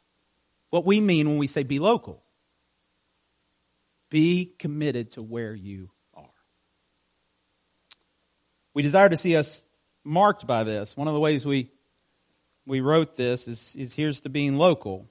what 0.70 0.84
we 0.84 1.00
mean 1.00 1.28
when 1.28 1.38
we 1.38 1.46
say 1.46 1.62
be 1.62 1.78
local. 1.78 2.22
Be 4.10 4.52
committed 4.58 5.12
to 5.12 5.22
where 5.22 5.54
you 5.54 5.90
are. 6.14 6.24
We 8.74 8.82
desire 8.82 9.08
to 9.08 9.16
see 9.16 9.36
us 9.36 9.64
marked 10.04 10.46
by 10.46 10.64
this. 10.64 10.96
One 10.96 11.08
of 11.08 11.14
the 11.14 11.20
ways 11.20 11.46
we 11.46 11.70
we 12.66 12.80
wrote 12.80 13.16
this 13.16 13.48
is, 13.48 13.74
is 13.76 13.94
here's 13.94 14.20
to 14.20 14.28
being 14.28 14.56
local. 14.56 15.08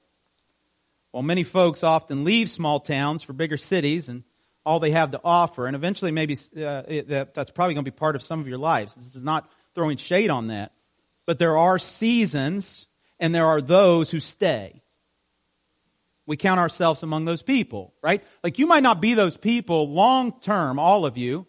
While 1.11 1.23
many 1.23 1.43
folks 1.43 1.83
often 1.83 2.23
leave 2.23 2.49
small 2.49 2.79
towns 2.79 3.23
for 3.23 3.33
bigger 3.33 3.57
cities 3.57 4.09
and 4.09 4.23
all 4.69 4.79
they 4.79 4.91
have 4.91 5.09
to 5.09 5.21
offer, 5.23 5.65
and 5.65 5.75
eventually 5.75 6.11
maybe 6.11 6.35
uh, 6.55 6.83
it, 6.88 7.07
that, 7.07 7.33
that's 7.33 7.49
probably 7.49 7.73
going 7.73 7.85
to 7.85 7.91
be 7.91 7.95
part 7.97 8.15
of 8.15 8.21
some 8.21 8.39
of 8.39 8.47
your 8.47 8.59
lives. 8.59 8.93
This 8.93 9.15
is 9.15 9.23
not 9.23 9.49
throwing 9.73 9.97
shade 9.97 10.29
on 10.29 10.47
that. 10.49 10.73
But 11.25 11.39
there 11.39 11.57
are 11.57 11.79
seasons 11.79 12.88
and 13.19 13.33
there 13.33 13.47
are 13.47 13.61
those 13.61 14.11
who 14.11 14.19
stay. 14.19 14.83
We 16.27 16.38
count 16.38 16.59
ourselves 16.59 17.01
among 17.01 17.25
those 17.25 17.41
people, 17.41 17.95
right? 18.03 18.23
Like 18.43 18.59
you 18.59 18.67
might 18.67 18.83
not 18.83 19.01
be 19.01 19.15
those 19.15 19.38
people 19.38 19.89
long 19.89 20.39
term, 20.39 20.77
all 20.77 21.07
of 21.07 21.17
you, 21.17 21.47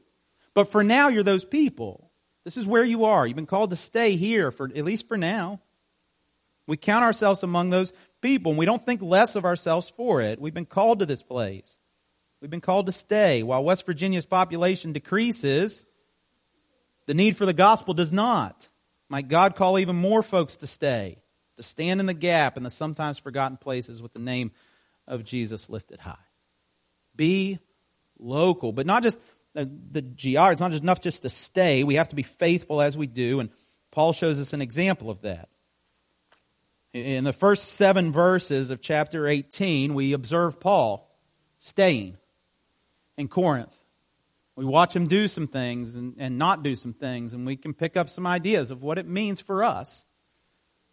but 0.55 0.73
for 0.73 0.83
now 0.83 1.09
you're 1.09 1.23
those 1.23 1.45
people. 1.45 2.11
This 2.45 2.57
is 2.57 2.67
where 2.67 2.85
you 2.85 3.05
are. 3.05 3.27
You've 3.27 3.37
been 3.37 3.45
called 3.45 3.69
to 3.69 3.77
stay 3.77 4.17
here 4.17 4.51
for, 4.51 4.65
at 4.75 4.85
least 4.87 5.09
for 5.09 5.19
now. 5.19 5.61
We 6.67 6.79
count 6.79 7.05
ourselves 7.05 7.43
among 7.43 7.69
those 7.69 7.93
people 8.23 8.53
and 8.53 8.59
we 8.59 8.65
don't 8.65 8.83
think 8.83 9.03
less 9.03 9.37
of 9.37 9.45
ourselves 9.45 9.91
for 9.91 10.23
it. 10.23 10.41
We've 10.41 10.55
been 10.55 10.65
called 10.65 11.01
to 11.01 11.07
this 11.07 11.23
place. 11.23 11.77
We've 12.41 12.51
been 12.51 12.61
called 12.61 12.87
to 12.87 12.93
stay. 12.93 13.43
While 13.43 13.65
West 13.65 13.85
Virginia's 13.85 14.25
population 14.25 14.93
decreases, 14.93 15.85
the 17.07 17.15
need 17.15 17.37
for 17.37 17.45
the 17.45 17.53
gospel 17.53 17.93
does 17.93 18.13
not. 18.13 18.69
Might 19.09 19.29
God 19.29 19.57
call 19.57 19.79
even 19.79 19.97
more 19.97 20.23
folks 20.23 20.57
to 20.57 20.67
stay, 20.67 21.19
to 21.57 21.63
stand 21.63 22.01
in 22.01 22.07
the 22.07 22.15
gap 22.15 22.57
in 22.57 22.63
the 22.63 22.71
sometimes 22.71 23.19
forgotten 23.19 23.57
places 23.57 24.01
with 24.01 24.13
the 24.13 24.21
name 24.21 24.53
of 25.07 25.25
Jesus 25.25 25.69
lifted 25.69 26.01
high. 26.01 26.15
Be 27.17 27.59
local, 28.19 28.73
but 28.73 28.87
not 28.87 29.03
just 29.03 29.19
uh, 29.57 29.65
the, 29.65 30.01
the 30.01 30.03
GR. 30.03 30.53
It's 30.53 30.61
not 30.61 30.71
just 30.71 30.83
enough 30.83 31.01
just 31.01 31.23
to 31.23 31.29
stay. 31.29 31.83
We 31.83 31.97
have 31.97 32.09
to 32.11 32.17
be 32.17 32.23
faithful 32.23 32.81
as 32.81 32.97
we 32.97 33.07
do, 33.09 33.41
and 33.41 33.51
Paul 33.91 34.13
shows 34.13 34.41
us 34.41 34.53
an 34.53 34.63
example 34.63 35.11
of 35.11 35.23
that. 35.23 35.49
In 36.93 37.25
the 37.25 37.33
first 37.33 37.73
seven 37.73 38.13
verses 38.13 38.71
of 38.71 38.81
chapter 38.81 39.27
18, 39.27 39.95
we 39.95 40.13
observe 40.13 40.59
Paul 40.61 41.09
staying 41.59 42.17
in 43.21 43.29
Corinth. 43.29 43.77
We 44.57 44.65
watch 44.65 44.97
him 44.97 45.07
do 45.07 45.29
some 45.29 45.47
things 45.47 45.95
and, 45.95 46.17
and 46.19 46.39
not 46.39 46.63
do 46.63 46.75
some 46.75 46.93
things, 46.93 47.33
and 47.33 47.47
we 47.47 47.57
can 47.57 47.73
pick 47.73 47.97
up 47.97 48.09
some 48.09 48.27
ideas 48.27 48.71
of 48.71 48.83
what 48.83 48.99
it 48.99 49.07
means 49.07 49.41
for 49.41 49.63
us 49.63 50.05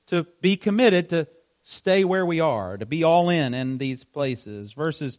to 0.07 0.27
be 0.41 0.55
committed 0.55 1.09
to 1.09 1.27
stay 1.63 2.03
where 2.03 2.25
we 2.25 2.39
are, 2.39 2.77
to 2.77 2.85
be 2.85 3.03
all 3.03 3.29
in 3.29 3.53
in 3.53 3.77
these 3.77 4.03
places. 4.03 4.73
Verses 4.73 5.17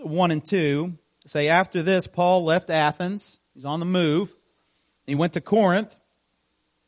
1 0.00 0.30
and 0.30 0.44
2 0.44 0.96
say, 1.26 1.48
After 1.48 1.82
this, 1.82 2.06
Paul 2.06 2.44
left 2.44 2.70
Athens. 2.70 3.38
He's 3.54 3.64
on 3.64 3.80
the 3.80 3.86
move. 3.86 4.32
He 5.06 5.14
went 5.14 5.34
to 5.34 5.40
Corinth, 5.40 5.94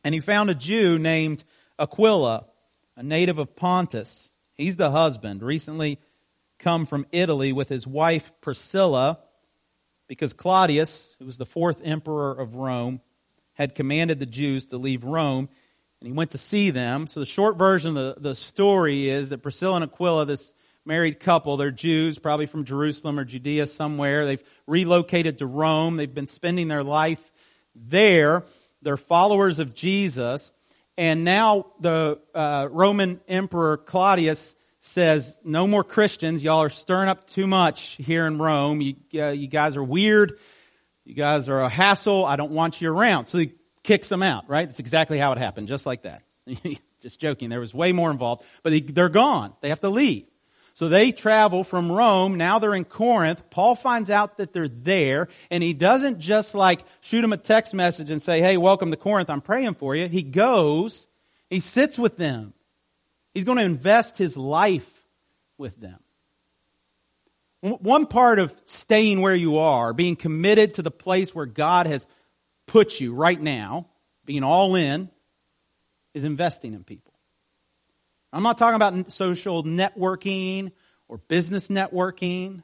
and 0.02 0.14
he 0.14 0.20
found 0.20 0.50
a 0.50 0.54
Jew 0.54 0.98
named 0.98 1.44
Aquila, 1.78 2.46
a 2.96 3.02
native 3.02 3.38
of 3.38 3.54
Pontus. 3.54 4.32
He's 4.54 4.76
the 4.76 4.90
husband, 4.90 5.42
recently 5.42 6.00
come 6.58 6.86
from 6.86 7.06
Italy 7.12 7.52
with 7.52 7.68
his 7.68 7.86
wife 7.86 8.32
Priscilla 8.40 9.18
because 10.08 10.32
Claudius, 10.32 11.14
who 11.18 11.26
was 11.26 11.36
the 11.36 11.46
fourth 11.46 11.80
emperor 11.84 12.32
of 12.32 12.56
Rome, 12.56 13.00
had 13.52 13.74
commanded 13.74 14.18
the 14.18 14.26
Jews 14.26 14.66
to 14.66 14.78
leave 14.78 15.04
Rome, 15.04 15.48
and 16.00 16.06
he 16.06 16.12
went 16.12 16.30
to 16.32 16.38
see 16.38 16.70
them. 16.70 17.06
So 17.06 17.20
the 17.20 17.26
short 17.26 17.58
version 17.58 17.96
of 17.96 18.16
the, 18.16 18.20
the 18.20 18.34
story 18.34 19.08
is 19.08 19.28
that 19.30 19.42
Priscilla 19.42 19.76
and 19.76 19.84
Aquila, 19.84 20.26
this 20.26 20.54
married 20.84 21.20
couple, 21.20 21.56
they're 21.56 21.70
Jews, 21.70 22.18
probably 22.18 22.46
from 22.46 22.64
Jerusalem 22.64 23.18
or 23.18 23.24
Judea 23.24 23.66
somewhere. 23.66 24.24
They've 24.24 24.42
relocated 24.66 25.38
to 25.38 25.46
Rome. 25.46 25.96
They've 25.96 26.12
been 26.12 26.26
spending 26.26 26.68
their 26.68 26.84
life 26.84 27.30
there. 27.74 28.44
They're 28.80 28.96
followers 28.96 29.60
of 29.60 29.74
Jesus. 29.74 30.50
And 30.96 31.24
now 31.24 31.66
the 31.80 32.20
uh, 32.34 32.68
Roman 32.70 33.20
Emperor 33.28 33.76
Claudius 33.76 34.54
says, 34.88 35.40
no 35.44 35.66
more 35.66 35.84
Christians. 35.84 36.42
Y'all 36.42 36.62
are 36.62 36.70
stirring 36.70 37.08
up 37.08 37.26
too 37.26 37.46
much 37.46 37.96
here 37.96 38.26
in 38.26 38.38
Rome. 38.38 38.80
You, 38.80 38.94
uh, 39.14 39.28
you 39.30 39.46
guys 39.46 39.76
are 39.76 39.84
weird. 39.84 40.38
You 41.04 41.14
guys 41.14 41.48
are 41.48 41.60
a 41.60 41.68
hassle. 41.68 42.24
I 42.24 42.36
don't 42.36 42.52
want 42.52 42.80
you 42.80 42.90
around. 42.90 43.26
So 43.26 43.38
he 43.38 43.52
kicks 43.82 44.08
them 44.08 44.22
out, 44.22 44.48
right? 44.48 44.66
That's 44.66 44.78
exactly 44.80 45.18
how 45.18 45.32
it 45.32 45.38
happened, 45.38 45.68
just 45.68 45.86
like 45.86 46.02
that. 46.02 46.22
just 47.00 47.20
joking. 47.20 47.50
There 47.50 47.60
was 47.60 47.74
way 47.74 47.92
more 47.92 48.10
involved, 48.10 48.44
but 48.62 48.70
they, 48.70 48.80
they're 48.80 49.08
gone. 49.08 49.52
They 49.60 49.68
have 49.68 49.80
to 49.80 49.90
leave. 49.90 50.26
So 50.74 50.88
they 50.88 51.10
travel 51.10 51.64
from 51.64 51.90
Rome. 51.90 52.36
Now 52.36 52.58
they're 52.58 52.74
in 52.74 52.84
Corinth. 52.84 53.50
Paul 53.50 53.74
finds 53.74 54.10
out 54.10 54.36
that 54.36 54.52
they're 54.52 54.68
there 54.68 55.28
and 55.50 55.62
he 55.62 55.72
doesn't 55.72 56.20
just 56.20 56.54
like 56.54 56.84
shoot 57.00 57.20
them 57.22 57.32
a 57.32 57.36
text 57.36 57.74
message 57.74 58.10
and 58.10 58.22
say, 58.22 58.40
Hey, 58.40 58.56
welcome 58.56 58.92
to 58.92 58.96
Corinth. 58.96 59.28
I'm 59.28 59.40
praying 59.40 59.74
for 59.74 59.96
you. 59.96 60.08
He 60.08 60.22
goes, 60.22 61.08
he 61.50 61.58
sits 61.60 61.98
with 61.98 62.16
them. 62.16 62.54
He's 63.34 63.44
going 63.44 63.58
to 63.58 63.64
invest 63.64 64.18
his 64.18 64.36
life 64.36 65.04
with 65.58 65.78
them. 65.80 65.98
One 67.60 68.06
part 68.06 68.38
of 68.38 68.54
staying 68.64 69.20
where 69.20 69.34
you 69.34 69.58
are, 69.58 69.92
being 69.92 70.14
committed 70.14 70.74
to 70.74 70.82
the 70.82 70.92
place 70.92 71.34
where 71.34 71.46
God 71.46 71.86
has 71.86 72.06
put 72.66 73.00
you 73.00 73.14
right 73.14 73.40
now, 73.40 73.88
being 74.24 74.44
all 74.44 74.76
in, 74.76 75.10
is 76.14 76.24
investing 76.24 76.74
in 76.74 76.84
people. 76.84 77.14
I'm 78.32 78.44
not 78.44 78.58
talking 78.58 78.76
about 78.76 79.12
social 79.12 79.64
networking 79.64 80.70
or 81.08 81.18
business 81.18 81.68
networking. 81.68 82.56
I'm 82.58 82.62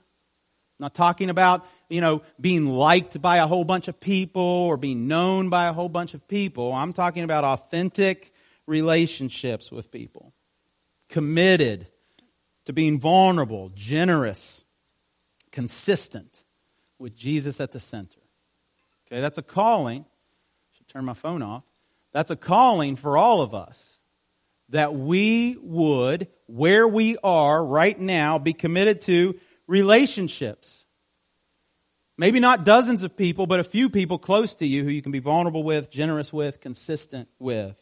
not 0.78 0.94
talking 0.94 1.30
about, 1.30 1.66
you 1.88 2.00
know, 2.00 2.23
being 2.40 2.66
liked 2.66 3.21
by 3.21 3.38
a 3.38 3.47
whole 3.47 3.64
bunch 3.64 3.88
of 3.88 4.00
people 4.00 4.42
or 4.42 4.76
being 4.76 5.09
known 5.09 5.50
by 5.50 5.66
a 5.66 5.73
whole 5.73 5.88
bunch 5.88 6.14
of 6.14 6.28
people. 6.28 6.73
I'm 6.73 6.92
talking 6.92 7.25
about 7.25 7.42
authentic 7.44 8.33
relationships 8.66 9.73
with 9.73 9.90
people 9.90 10.33
committed 11.14 11.87
to 12.64 12.73
being 12.73 12.99
vulnerable, 12.99 13.71
generous, 13.73 14.64
consistent 15.52 16.42
with 16.99 17.14
Jesus 17.14 17.61
at 17.61 17.71
the 17.71 17.78
center. 17.78 18.18
Okay, 19.06 19.21
that's 19.21 19.38
a 19.38 19.42
calling. 19.42 20.00
I 20.00 20.76
should 20.76 20.88
turn 20.88 21.04
my 21.04 21.14
phone 21.14 21.40
off. 21.40 21.62
That's 22.11 22.33
a 22.33 22.37
calling 22.37 22.97
for 22.97 23.16
all 23.16 23.42
of 23.42 23.54
us 23.54 24.00
that 24.71 24.92
we 24.92 25.56
would, 25.62 26.26
where 26.47 26.88
we 26.88 27.16
are 27.23 27.64
right 27.64 27.97
now, 27.97 28.40
be 28.40 28.52
committed 28.52 29.00
to 29.02 29.38
relationships. 29.68 30.85
Maybe 32.18 32.40
not 32.40 32.64
dozens 32.64 33.04
of 33.04 33.16
people, 33.16 33.47
but 33.47 33.61
a 33.61 33.64
few 33.64 33.88
people 33.88 34.18
close 34.18 34.56
to 34.56 34.66
you 34.66 34.83
who 34.83 34.90
you 34.90 35.00
can 35.00 35.12
be 35.12 35.21
vulnerable 35.21 35.62
with, 35.62 35.92
generous 35.92 36.33
with, 36.33 36.59
consistent 36.59 37.28
with. 37.38 37.76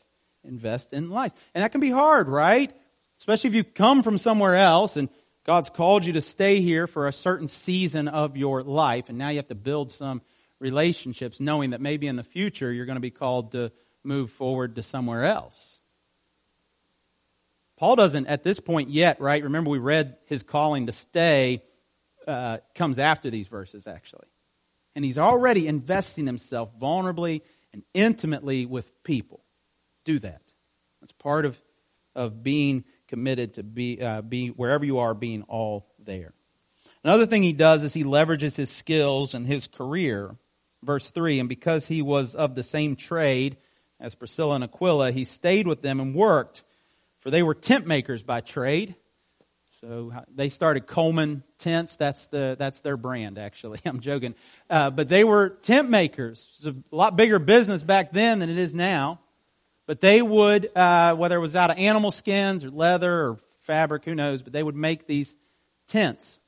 Invest 0.45 0.93
in 0.93 1.09
life. 1.09 1.33
And 1.55 1.65
that 1.65 1.73
can 1.73 1.81
be 1.81 1.91
hard, 1.91 2.29
right? 2.29 2.75
Especially 3.23 3.47
if 3.51 3.55
you 3.55 3.63
come 3.63 4.03
from 4.03 4.19
somewhere 4.19 4.57
else 4.57 4.97
and 4.97 5.09
God's 5.45 5.71
called 5.71 6.05
you 6.05 6.15
to 6.15 6.21
stay 6.21 6.61
here 6.61 6.89
for 6.89 7.07
a 7.07 7.13
certain 7.13 7.47
season 7.47 8.09
of 8.09 8.37
your 8.37 8.63
life, 8.63 9.09
and 9.09 9.17
now 9.17 9.29
you 9.29 9.37
have 9.37 9.47
to 9.47 9.55
build 9.55 9.93
some 9.93 10.23
relationships 10.59 11.39
knowing 11.39 11.71
that 11.71 11.81
maybe 11.81 12.09
in 12.09 12.17
the 12.17 12.25
future 12.25 12.73
you're 12.73 12.85
going 12.85 12.97
to 12.97 13.01
be 13.01 13.13
called 13.13 13.53
to 13.53 13.71
move 14.03 14.33
forward 14.33 14.75
to 14.75 14.83
somewhere 14.83 15.25
else. 15.25 15.79
Paul 17.77 17.95
doesn't, 17.95 18.27
at 18.27 18.43
this 18.43 18.59
point 18.59 18.91
yet, 18.91 19.21
right? 19.21 19.45
Remember, 19.45 19.71
we 19.71 19.79
read 19.79 20.17
his 20.27 20.43
calling 20.43 20.87
to 20.87 20.93
stay 20.93 21.63
uh, 22.27 22.59
comes 22.75 22.99
after 22.99 23.31
these 23.31 23.47
verses, 23.47 23.87
actually. 23.87 24.27
And 24.97 25.05
he's 25.05 25.17
already 25.17 25.69
investing 25.69 26.27
himself 26.27 26.77
vulnerably 26.77 27.43
and 27.73 27.85
intimately 27.95 28.67
with 28.67 29.05
people. 29.05 29.45
Do 30.05 30.19
that. 30.19 30.43
That's 31.01 31.13
part 31.13 31.47
of, 31.47 31.63
of 32.17 32.43
being 32.43 32.83
committed 33.13 33.53
to 33.53 33.63
be, 33.63 34.01
uh, 34.01 34.23
be 34.23 34.49
wherever 34.49 34.87
you 34.87 35.01
are, 35.01 35.13
being 35.13 35.43
all 35.43 35.87
there. 35.99 36.33
Another 37.05 37.27
thing 37.27 37.43
he 37.43 37.53
does 37.53 37.85
is 37.85 37.93
he 37.93 38.05
leverages 38.05 38.57
his 38.57 38.71
skills 38.71 39.35
and 39.35 39.47
his 39.47 39.67
career. 39.67 40.35
Verse 40.83 41.11
3 41.11 41.41
And 41.41 41.49
because 41.49 41.87
he 41.87 42.01
was 42.01 42.35
of 42.35 42.55
the 42.55 42.63
same 42.63 42.97
trade 42.97 43.59
as 44.01 44.15
Priscilla 44.15 44.55
and 44.55 44.65
Aquila, 44.65 45.13
he 45.13 45.25
stayed 45.25 45.67
with 45.67 45.83
them 45.83 46.01
and 46.01 46.15
worked, 46.15 46.65
for 47.19 47.31
they 47.31 47.43
were 47.43 47.55
tent 47.55 47.87
makers 47.87 48.23
by 48.23 48.41
trade. 48.41 48.95
So 49.73 50.15
they 50.35 50.49
started 50.49 50.87
Coleman 50.87 51.43
Tents. 51.59 51.97
That's 51.97 52.29
the 52.29 52.57
that's 52.59 52.81
their 52.81 52.97
brand. 52.97 53.37
Actually, 53.37 53.81
I'm 53.85 54.01
joking, 54.01 54.35
uh, 54.71 54.89
but 54.89 55.11
they 55.11 55.23
were 55.23 55.51
tent 55.51 55.91
makers. 55.91 56.49
It's 56.65 56.79
a 56.79 56.97
lot 56.97 57.15
bigger 57.15 57.39
business 57.39 57.83
back 57.83 58.11
then 58.11 58.39
than 58.39 58.49
it 58.49 58.57
is 58.57 58.73
now. 58.73 59.21
But 59.87 60.01
they 60.01 60.23
would, 60.23 60.71
uh, 60.77 61.17
whether 61.17 61.37
it 61.37 61.41
was 61.41 61.57
out 61.57 61.71
of 61.71 61.79
animal 61.79 62.11
skins 62.11 62.65
or 62.65 62.71
leather 62.71 63.13
or 63.13 63.39
fabric, 63.63 64.05
who 64.05 64.15
knows, 64.15 64.43
but 64.43 64.53
they 64.53 64.63
would 64.63 64.77
make 64.77 65.07
these 65.07 65.37
tents. 65.89 66.39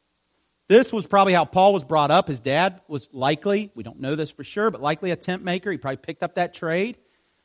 This 0.68 0.92
was 0.92 1.06
probably 1.06 1.34
how 1.34 1.44
Paul 1.44 1.72
was 1.72 1.84
brought 1.84 2.10
up. 2.10 2.28
His 2.28 2.40
dad 2.40 2.80
was 2.88 3.08
likely, 3.12 3.70
we 3.74 3.82
don't 3.82 4.00
know 4.00 4.14
this 4.14 4.30
for 4.30 4.44
sure, 4.44 4.70
but 4.70 4.80
likely 4.80 5.10
a 5.10 5.16
tent 5.16 5.44
maker. 5.44 5.70
He 5.70 5.78
probably 5.78 5.98
picked 5.98 6.22
up 6.22 6.36
that 6.36 6.54
trade. 6.54 6.96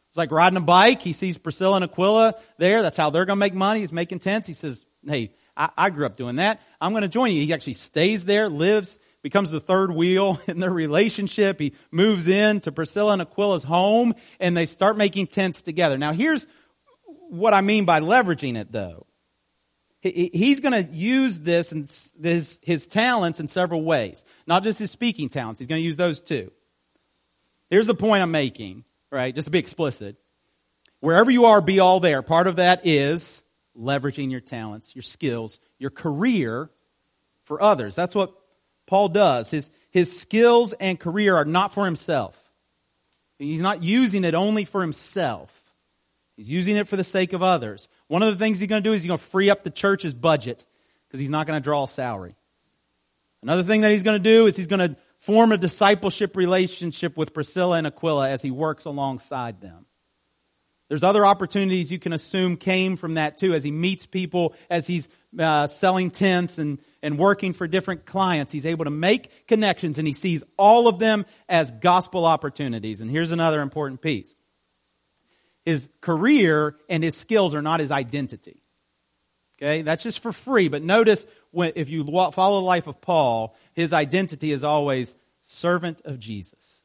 It's 0.09 0.17
like 0.17 0.31
riding 0.31 0.57
a 0.57 0.61
bike. 0.61 1.01
He 1.01 1.13
sees 1.13 1.37
Priscilla 1.37 1.75
and 1.75 1.85
Aquila 1.85 2.35
there. 2.57 2.81
That's 2.81 2.97
how 2.97 3.09
they're 3.09 3.25
going 3.25 3.37
to 3.37 3.39
make 3.39 3.53
money. 3.53 3.81
He's 3.81 3.93
making 3.93 4.19
tents. 4.19 4.47
He 4.47 4.53
says, 4.53 4.85
Hey, 5.05 5.31
I, 5.55 5.69
I 5.77 5.89
grew 5.91 6.05
up 6.05 6.17
doing 6.17 6.37
that. 6.37 6.61
I'm 6.81 6.93
going 6.93 7.03
to 7.03 7.09
join 7.09 7.31
you. 7.31 7.41
He 7.41 7.53
actually 7.53 7.73
stays 7.73 8.25
there, 8.25 8.49
lives 8.49 8.99
becomes 9.21 9.51
the 9.51 9.59
third 9.59 9.91
wheel 9.91 10.39
in 10.47 10.59
their 10.59 10.71
relationship. 10.71 11.59
He 11.59 11.73
moves 11.91 12.27
in 12.27 12.61
to 12.61 12.71
Priscilla 12.71 13.13
and 13.13 13.21
Aquila's 13.21 13.63
home 13.63 14.13
and 14.39 14.55
they 14.55 14.65
start 14.65 14.97
making 14.97 15.27
tents 15.27 15.61
together. 15.61 15.97
Now 15.97 16.13
here's 16.13 16.47
what 17.29 17.53
I 17.53 17.61
mean 17.61 17.85
by 17.85 17.99
leveraging 17.99 18.57
it 18.57 18.71
though. 18.71 19.05
He's 20.01 20.61
going 20.61 20.85
to 20.85 20.93
use 20.93 21.39
this 21.39 21.73
and 21.73 21.81
his, 21.81 22.59
his 22.63 22.87
talents 22.87 23.41
in 23.41 23.47
several 23.47 23.83
ways. 23.83 24.23
Not 24.47 24.63
just 24.63 24.79
his 24.79 24.91
speaking 24.91 25.27
talents. 25.27 25.59
He's 25.59 25.67
going 25.67 25.81
to 25.81 25.85
use 25.85 25.97
those 25.97 26.21
too. 26.21 26.53
Here's 27.69 27.87
the 27.87 27.93
point 27.93 28.23
I'm 28.23 28.31
making, 28.31 28.85
right? 29.11 29.35
Just 29.35 29.47
to 29.47 29.51
be 29.51 29.59
explicit. 29.59 30.15
Wherever 31.01 31.29
you 31.29 31.45
are, 31.45 31.59
be 31.59 31.81
all 31.81 31.99
there. 31.99 32.21
Part 32.21 32.47
of 32.47 32.55
that 32.57 32.81
is 32.85 33.43
leveraging 33.77 34.31
your 34.31 34.39
talents, 34.39 34.95
your 34.95 35.03
skills, 35.03 35.59
your 35.77 35.89
career 35.89 36.69
for 37.43 37.61
others. 37.61 37.93
That's 37.93 38.15
what 38.15 38.33
Paul 38.89 39.09
does. 39.09 39.51
His, 39.51 39.69
his 39.91 40.19
skills 40.19 40.73
and 40.73 40.99
career 40.99 41.35
are 41.35 41.45
not 41.45 41.73
for 41.73 41.85
himself. 41.85 42.37
He's 43.37 43.61
not 43.61 43.83
using 43.83 44.23
it 44.23 44.33
only 44.33 44.65
for 44.65 44.81
himself. 44.81 45.55
He's 46.35 46.51
using 46.51 46.75
it 46.75 46.87
for 46.87 46.95
the 46.95 47.03
sake 47.03 47.33
of 47.33 47.43
others. 47.43 47.87
One 48.07 48.23
of 48.23 48.33
the 48.33 48.43
things 48.43 48.59
he's 48.59 48.67
going 48.67 48.83
to 48.83 48.89
do 48.89 48.93
is 48.93 49.03
he's 49.03 49.07
going 49.07 49.19
to 49.19 49.23
free 49.25 49.51
up 49.51 49.63
the 49.63 49.69
church's 49.69 50.15
budget 50.15 50.65
because 51.07 51.19
he's 51.19 51.29
not 51.29 51.45
going 51.45 51.59
to 51.59 51.63
draw 51.63 51.83
a 51.83 51.87
salary. 51.87 52.35
Another 53.43 53.63
thing 53.63 53.81
that 53.81 53.91
he's 53.91 54.03
going 54.03 54.21
to 54.21 54.23
do 54.23 54.47
is 54.47 54.57
he's 54.57 54.67
going 54.67 54.89
to 54.89 54.99
form 55.19 55.51
a 55.51 55.57
discipleship 55.57 56.35
relationship 56.35 57.15
with 57.15 57.33
Priscilla 57.33 57.77
and 57.77 57.85
Aquila 57.85 58.29
as 58.29 58.41
he 58.41 58.49
works 58.49 58.85
alongside 58.85 59.61
them. 59.61 59.85
There's 60.89 61.03
other 61.03 61.25
opportunities 61.25 61.91
you 61.91 61.99
can 61.99 62.13
assume 62.13 62.57
came 62.57 62.97
from 62.97 63.13
that 63.13 63.37
too, 63.37 63.53
as 63.53 63.63
he 63.63 63.71
meets 63.71 64.07
people, 64.07 64.55
as 64.71 64.87
he's 64.87 65.07
uh, 65.37 65.67
selling 65.67 66.09
tents 66.09 66.57
and, 66.57 66.79
and 67.03 67.17
working 67.17 67.53
for 67.53 67.67
different 67.67 68.07
clients. 68.07 68.51
He's 68.51 68.65
able 68.65 68.85
to 68.85 68.91
make 68.91 69.47
connections 69.47 69.99
and 69.99 70.07
he 70.07 70.13
sees 70.13 70.43
all 70.57 70.87
of 70.87 70.97
them 70.97 71.27
as 71.47 71.69
gospel 71.69 72.25
opportunities. 72.25 73.01
And 73.01 73.09
here's 73.09 73.31
another 73.31 73.61
important 73.61 74.01
piece 74.01 74.33
his 75.63 75.89
career 76.01 76.75
and 76.89 77.03
his 77.03 77.15
skills 77.15 77.53
are 77.53 77.61
not 77.61 77.79
his 77.79 77.91
identity. 77.91 78.63
Okay, 79.61 79.83
that's 79.83 80.03
just 80.03 80.19
for 80.19 80.31
free. 80.31 80.69
But 80.69 80.81
notice 80.81 81.27
when, 81.51 81.73
if 81.75 81.89
you 81.89 82.03
follow 82.31 82.61
the 82.61 82.65
life 82.65 82.87
of 82.87 83.01
Paul, 83.01 83.55
his 83.73 83.93
identity 83.93 84.51
is 84.51 84.63
always 84.63 85.15
servant 85.43 86.01
of 86.05 86.17
Jesus. 86.17 86.83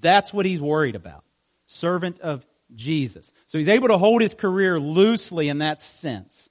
That's 0.00 0.32
what 0.32 0.46
he's 0.46 0.60
worried 0.60 0.96
about. 0.96 1.24
Servant 1.66 2.18
of 2.20 2.44
Jesus. 2.74 3.32
So 3.46 3.58
he's 3.58 3.68
able 3.68 3.88
to 3.88 3.98
hold 3.98 4.22
his 4.22 4.34
career 4.34 4.78
loosely 4.78 5.48
in 5.48 5.58
that 5.58 5.80
sense. 5.80 6.48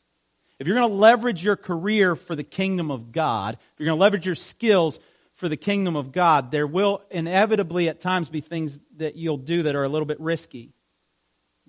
If 0.59 0.67
you're 0.67 0.77
going 0.77 0.89
to 0.89 0.95
leverage 0.95 1.43
your 1.43 1.55
career 1.55 2.15
for 2.15 2.35
the 2.35 2.43
kingdom 2.43 2.91
of 2.91 3.11
God, 3.11 3.55
if 3.55 3.79
you're 3.79 3.88
going 3.88 3.97
to 3.97 4.01
leverage 4.01 4.25
your 4.25 4.35
skills 4.35 4.99
for 5.33 5.47
the 5.47 5.57
kingdom 5.57 5.95
of 5.95 6.11
God, 6.11 6.51
there 6.51 6.67
will 6.67 7.01
inevitably 7.09 7.88
at 7.88 8.01
times 8.01 8.29
be 8.29 8.41
things 8.41 8.77
that 8.97 9.15
you'll 9.15 9.38
do 9.38 9.63
that 9.63 9.75
are 9.75 9.83
a 9.83 9.89
little 9.89 10.05
bit 10.05 10.19
risky 10.19 10.73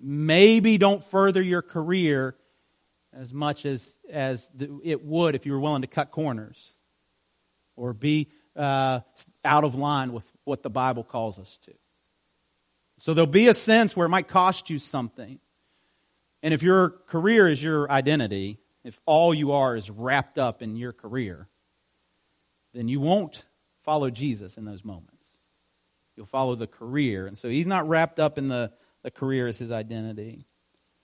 maybe 0.01 0.77
don't 0.77 1.03
further 1.03 1.41
your 1.41 1.61
career 1.61 2.35
as 3.13 3.33
much 3.33 3.65
as, 3.65 3.99
as 4.09 4.49
it 4.83 5.03
would 5.03 5.35
if 5.35 5.45
you 5.45 5.51
were 5.51 5.59
willing 5.59 5.81
to 5.81 5.87
cut 5.87 6.11
corners 6.11 6.73
or 7.75 7.93
be 7.93 8.29
uh, 8.55 8.99
out 9.45 9.63
of 9.63 9.75
line 9.75 10.13
with 10.13 10.29
what 10.43 10.63
the 10.63 10.69
Bible 10.69 11.03
calls 11.03 11.39
us 11.39 11.57
to. 11.59 11.73
So 13.01 13.13
there'll 13.13 13.25
be 13.25 13.47
a 13.47 13.53
sense 13.53 13.95
where 13.95 14.05
it 14.05 14.09
might 14.09 14.27
cost 14.27 14.69
you 14.69 14.77
something. 14.77 15.39
And 16.43 16.53
if 16.53 16.61
your 16.61 16.91
career 17.07 17.47
is 17.47 17.61
your 17.61 17.91
identity, 17.91 18.59
if 18.83 18.99
all 19.05 19.33
you 19.33 19.53
are 19.53 19.75
is 19.75 19.89
wrapped 19.89 20.37
up 20.37 20.61
in 20.61 20.75
your 20.75 20.93
career, 20.93 21.47
then 22.73 22.87
you 22.87 22.99
won't 22.99 23.45
follow 23.79 24.09
Jesus 24.09 24.57
in 24.57 24.65
those 24.65 24.85
moments. 24.85 25.37
You'll 26.15 26.25
follow 26.27 26.55
the 26.55 26.67
career. 26.67 27.25
And 27.25 27.37
so 27.37 27.49
he's 27.49 27.67
not 27.67 27.87
wrapped 27.87 28.19
up 28.19 28.37
in 28.37 28.47
the 28.47 28.71
the 29.01 29.09
career 29.11 29.47
as 29.47 29.57
his 29.57 29.71
identity. 29.71 30.45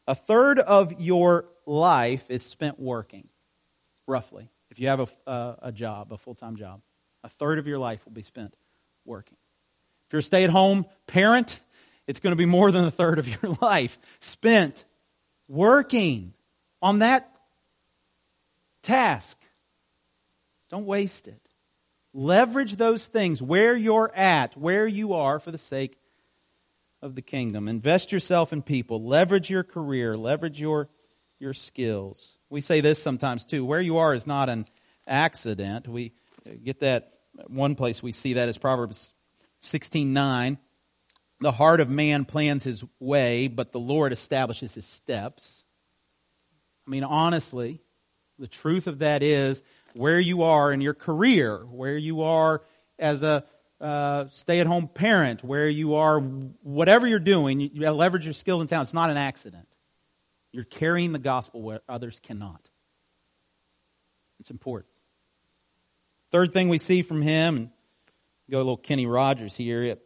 A 0.08 0.14
third 0.14 0.60
of 0.60 1.02
your 1.02 1.46
life 1.66 2.30
is 2.30 2.46
spent 2.46 2.80
working, 2.80 3.28
roughly. 4.06 4.52
If 4.70 4.80
you 4.80 4.90
have 4.90 5.00
a, 5.00 5.30
uh, 5.30 5.56
a 5.64 5.72
job, 5.72 6.14
a 6.14 6.18
full 6.18 6.36
time 6.36 6.58
job, 6.58 6.82
a 7.24 7.30
third 7.30 7.58
of 7.58 7.66
your 7.66 7.80
life 7.80 8.06
will 8.06 8.14
be 8.14 8.22
spent 8.22 8.56
working. 9.04 9.38
If 10.06 10.14
you're 10.14 10.20
a 10.20 10.24
stay 10.24 10.44
at 10.44 10.50
home 10.50 10.86
parent, 11.08 11.60
it's 12.08 12.20
going 12.20 12.32
to 12.32 12.38
be 12.38 12.46
more 12.46 12.72
than 12.72 12.86
a 12.86 12.92
third 12.92 13.20
of 13.20 13.28
your 13.28 13.58
life 13.62 14.00
spent 14.20 14.86
working 15.48 16.34
on 16.82 17.00
that 17.00 17.30
task. 18.82 19.38
Don't 20.70 20.86
waste 20.86 21.28
it. 21.28 21.42
Leverage 22.14 22.78
those 22.78 23.06
things 23.06 23.42
where 23.42 23.76
you're 23.76 24.12
at, 24.16 24.58
where 24.58 24.88
you 24.88 25.14
are 25.14 25.40
for 25.40 25.52
the 25.52 25.58
sake 25.58 25.98
of 27.02 27.16
the 27.16 27.22
kingdom. 27.22 27.68
Invest 27.68 28.12
yourself 28.12 28.52
in 28.52 28.62
people. 28.62 29.04
Leverage 29.04 29.50
your 29.50 29.64
career. 29.64 30.18
Leverage 30.18 30.60
your, 30.60 30.90
your 31.40 31.54
skills. 31.54 32.38
We 32.50 32.62
say 32.62 32.82
this 32.82 33.02
sometimes 33.02 33.46
too. 33.46 33.64
Where 33.66 33.82
you 33.82 33.98
are 33.98 34.14
is 34.14 34.26
not 34.26 34.50
an 34.50 34.66
accident. 35.06 35.88
We 35.88 36.14
get 36.64 36.80
that 36.80 37.12
one 37.48 37.76
place 37.76 38.02
we 38.02 38.14
see 38.14 38.34
that 38.34 38.50
is 38.50 38.58
Proverbs 38.58 39.14
16:9. 39.62 40.58
The 41.40 41.52
heart 41.52 41.82
of 41.82 41.90
man 41.90 42.26
plans 42.26 42.64
his 42.64 42.84
way, 43.00 43.48
but 43.48 43.72
the 43.72 43.80
Lord 43.80 44.12
establishes 44.12 44.74
his 44.74 44.86
steps. 44.86 45.64
I 46.88 46.90
mean, 46.90 47.04
honestly, 47.04 47.82
the 48.40 48.48
truth 48.48 48.88
of 48.88 49.00
that 49.00 49.22
is 49.22 49.62
where 49.94 50.20
you 50.20 50.44
are 50.44 50.72
in 50.72 50.82
your 50.82 50.94
career, 50.94 51.58
where 51.58 51.98
you 51.98 52.24
are 52.24 52.64
as 52.98 53.24
a 53.24 53.44
uh, 53.80 54.26
stay 54.32 54.60
at 54.60 54.66
home 54.66 54.88
parent, 54.88 55.44
where 55.44 55.70
you 55.70 55.96
are, 55.96 56.20
whatever 56.20 57.06
you're 57.06 57.20
doing, 57.20 57.60
you, 57.60 57.70
you 57.72 57.92
leverage 57.92 58.26
your 58.26 58.34
skills 58.34 58.62
and 58.62 58.70
talents. 58.70 58.90
It's 58.90 58.96
not 58.96 59.12
an 59.12 59.18
accident. 59.18 59.68
You're 60.52 60.64
carrying 60.64 61.12
the 61.12 61.20
gospel 61.20 61.62
where 61.62 61.82
others 61.88 62.20
cannot. 62.20 62.70
It's 64.40 64.50
important. 64.50 64.92
Third 66.32 66.52
thing 66.52 66.70
we 66.70 66.78
see 66.78 67.04
from 67.04 67.22
him, 67.22 67.56
and 67.58 67.70
go 68.50 68.58
a 68.58 68.60
little 68.60 68.78
Kenny 68.78 69.06
Rogers 69.06 69.56
here. 69.56 69.98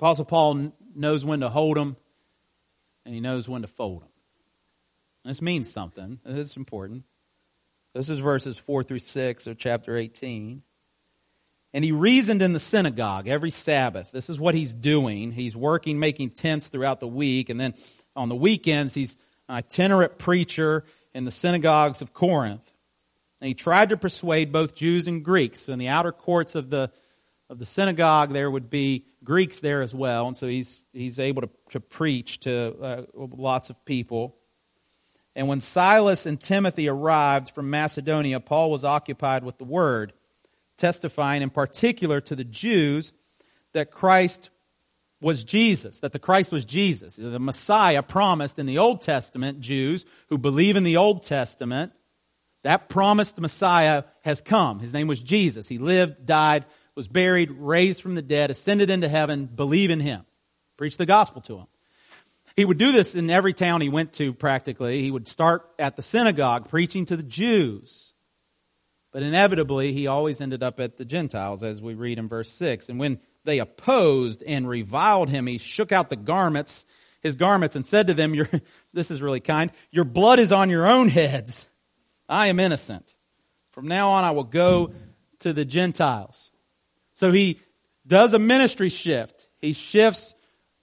Apostle 0.00 0.24
Paul 0.24 0.72
knows 0.94 1.26
when 1.26 1.40
to 1.40 1.50
hold 1.50 1.76
them, 1.76 1.94
and 3.04 3.14
he 3.14 3.20
knows 3.20 3.46
when 3.46 3.60
to 3.60 3.68
fold 3.68 4.00
them. 4.00 4.08
This 5.26 5.42
means 5.42 5.70
something. 5.70 6.20
This 6.24 6.52
is 6.52 6.56
important. 6.56 7.04
This 7.92 8.08
is 8.08 8.18
verses 8.18 8.56
4 8.56 8.82
through 8.82 9.00
6 9.00 9.46
of 9.46 9.58
chapter 9.58 9.98
18. 9.98 10.62
And 11.74 11.84
he 11.84 11.92
reasoned 11.92 12.40
in 12.40 12.54
the 12.54 12.58
synagogue 12.58 13.28
every 13.28 13.50
Sabbath. 13.50 14.10
This 14.10 14.30
is 14.30 14.40
what 14.40 14.54
he's 14.54 14.72
doing. 14.72 15.32
He's 15.32 15.54
working, 15.54 15.98
making 15.98 16.30
tents 16.30 16.68
throughout 16.68 17.00
the 17.00 17.06
week. 17.06 17.50
And 17.50 17.60
then 17.60 17.74
on 18.16 18.30
the 18.30 18.34
weekends, 18.34 18.94
he's 18.94 19.18
an 19.50 19.56
itinerant 19.56 20.16
preacher 20.16 20.84
in 21.12 21.26
the 21.26 21.30
synagogues 21.30 22.00
of 22.00 22.14
Corinth. 22.14 22.72
And 23.42 23.48
he 23.48 23.54
tried 23.54 23.90
to 23.90 23.98
persuade 23.98 24.50
both 24.50 24.74
Jews 24.74 25.08
and 25.08 25.22
Greeks. 25.22 25.60
So 25.60 25.74
in 25.74 25.78
the 25.78 25.88
outer 25.88 26.12
courts 26.12 26.54
of 26.54 26.70
the, 26.70 26.90
of 27.50 27.58
the 27.58 27.66
synagogue, 27.66 28.32
there 28.32 28.50
would 28.50 28.70
be 28.70 29.04
Greeks 29.24 29.58
there 29.58 29.82
as 29.82 29.92
well. 29.92 30.28
And 30.28 30.36
so 30.36 30.46
he's, 30.46 30.86
he's 30.92 31.18
able 31.18 31.42
to, 31.42 31.50
to 31.70 31.80
preach 31.80 32.40
to 32.40 32.76
uh, 32.80 33.02
lots 33.14 33.70
of 33.70 33.84
people. 33.84 34.36
And 35.34 35.48
when 35.48 35.60
Silas 35.60 36.26
and 36.26 36.40
Timothy 36.40 36.88
arrived 36.88 37.50
from 37.50 37.68
Macedonia, 37.68 38.38
Paul 38.38 38.70
was 38.70 38.84
occupied 38.84 39.42
with 39.42 39.58
the 39.58 39.64
word 39.64 40.12
testifying 40.78 41.42
in 41.42 41.50
particular 41.50 42.20
to 42.22 42.36
the 42.36 42.44
Jews 42.44 43.12
that 43.72 43.90
Christ 43.90 44.50
was 45.20 45.44
Jesus, 45.44 45.98
that 46.00 46.12
the 46.12 46.18
Christ 46.18 46.52
was 46.52 46.64
Jesus. 46.64 47.16
The 47.16 47.38
Messiah 47.38 48.02
promised 48.02 48.58
in 48.58 48.66
the 48.66 48.78
Old 48.78 49.02
Testament, 49.02 49.60
Jews 49.60 50.06
who 50.28 50.38
believe 50.38 50.76
in 50.76 50.84
the 50.84 50.96
Old 50.96 51.24
Testament, 51.24 51.92
that 52.62 52.88
promised 52.88 53.40
Messiah 53.40 54.04
has 54.22 54.40
come. 54.40 54.78
His 54.78 54.92
name 54.92 55.08
was 55.08 55.20
Jesus. 55.20 55.68
He 55.68 55.78
lived, 55.78 56.24
died, 56.24 56.64
was 57.00 57.08
buried, 57.08 57.50
raised 57.52 58.02
from 58.02 58.14
the 58.14 58.20
dead, 58.20 58.50
ascended 58.50 58.90
into 58.90 59.08
heaven. 59.08 59.46
Believe 59.46 59.88
in 59.88 60.00
him. 60.00 60.26
Preach 60.76 60.98
the 60.98 61.06
gospel 61.06 61.40
to 61.40 61.56
him. 61.56 61.66
He 62.56 62.66
would 62.66 62.76
do 62.76 62.92
this 62.92 63.16
in 63.16 63.30
every 63.30 63.54
town 63.54 63.80
he 63.80 63.88
went 63.88 64.12
to 64.14 64.34
practically. 64.34 65.00
He 65.00 65.10
would 65.10 65.26
start 65.26 65.66
at 65.78 65.96
the 65.96 66.02
synagogue 66.02 66.68
preaching 66.68 67.06
to 67.06 67.16
the 67.16 67.22
Jews. 67.22 68.12
But 69.12 69.22
inevitably, 69.22 69.94
he 69.94 70.08
always 70.08 70.42
ended 70.42 70.62
up 70.62 70.78
at 70.78 70.98
the 70.98 71.06
Gentiles, 71.06 71.64
as 71.64 71.80
we 71.80 71.94
read 71.94 72.18
in 72.18 72.28
verse 72.28 72.50
6. 72.50 72.90
And 72.90 73.00
when 73.00 73.18
they 73.44 73.60
opposed 73.60 74.42
and 74.46 74.68
reviled 74.68 75.30
him, 75.30 75.46
he 75.46 75.56
shook 75.56 75.92
out 75.92 76.10
the 76.10 76.16
garments, 76.16 76.84
his 77.22 77.34
garments, 77.34 77.76
and 77.76 77.86
said 77.86 78.08
to 78.08 78.12
them, 78.12 78.34
This 78.92 79.10
is 79.10 79.22
really 79.22 79.40
kind. 79.40 79.70
Your 79.90 80.04
blood 80.04 80.38
is 80.38 80.52
on 80.52 80.68
your 80.68 80.86
own 80.86 81.08
heads. 81.08 81.66
I 82.28 82.48
am 82.48 82.60
innocent. 82.60 83.14
From 83.70 83.88
now 83.88 84.10
on, 84.10 84.24
I 84.24 84.32
will 84.32 84.44
go 84.44 84.92
to 85.38 85.54
the 85.54 85.64
Gentiles. 85.64 86.49
So 87.20 87.32
he 87.32 87.60
does 88.06 88.32
a 88.32 88.38
ministry 88.38 88.88
shift. 88.88 89.46
He 89.60 89.74
shifts 89.74 90.32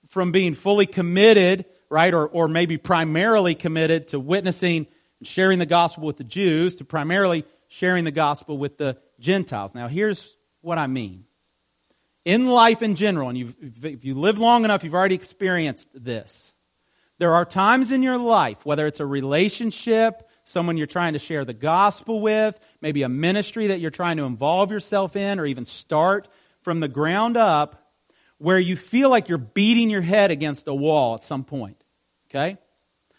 from 0.09 0.31
being 0.31 0.53
fully 0.53 0.85
committed, 0.85 1.65
right, 1.89 2.13
or, 2.13 2.27
or 2.27 2.47
maybe 2.47 2.77
primarily 2.77 3.55
committed 3.55 4.09
to 4.09 4.19
witnessing 4.19 4.85
and 5.17 5.27
sharing 5.27 5.57
the 5.57 5.65
gospel 5.65 6.05
with 6.05 6.17
the 6.17 6.23
Jews 6.23 6.75
to 6.75 6.85
primarily 6.85 7.43
sharing 7.69 8.03
the 8.03 8.11
gospel 8.11 8.55
with 8.55 8.77
the 8.77 8.99
Gentiles. 9.19 9.73
Now, 9.73 9.87
here's 9.87 10.37
what 10.61 10.77
I 10.77 10.85
mean. 10.85 11.25
In 12.23 12.45
life 12.47 12.83
in 12.83 12.93
general, 12.93 13.29
and 13.29 13.55
if 13.81 14.05
you 14.05 14.13
live 14.13 14.37
long 14.37 14.63
enough, 14.63 14.83
you've 14.83 14.93
already 14.93 15.15
experienced 15.15 15.89
this. 15.95 16.53
There 17.17 17.33
are 17.33 17.45
times 17.45 17.91
in 17.91 18.03
your 18.03 18.19
life, 18.19 18.63
whether 18.63 18.85
it's 18.85 18.99
a 18.99 19.07
relationship, 19.07 20.26
someone 20.47 20.77
you're 20.77 20.87
trying 20.87 21.13
to 21.13 21.19
share 21.19 21.43
the 21.43 21.53
gospel 21.53 22.21
with, 22.21 22.57
maybe 22.81 23.03
a 23.03 23.09
ministry 23.09 23.67
that 23.67 23.79
you're 23.79 23.91
trying 23.91 24.17
to 24.17 24.23
involve 24.23 24.71
yourself 24.71 25.15
in 25.15 25.39
or 25.39 25.45
even 25.45 25.65
start 25.65 26.27
from 26.61 26.79
the 26.79 26.87
ground 26.87 27.37
up, 27.37 27.91
where 28.37 28.59
you 28.59 28.75
feel 28.75 29.09
like 29.09 29.29
you're 29.29 29.37
beating 29.37 29.89
your 29.89 30.01
head 30.01 30.31
against 30.31 30.67
a 30.67 30.73
wall 30.73 31.15
at 31.15 31.23
some 31.23 31.43
point. 31.43 31.83
Okay? 32.29 32.57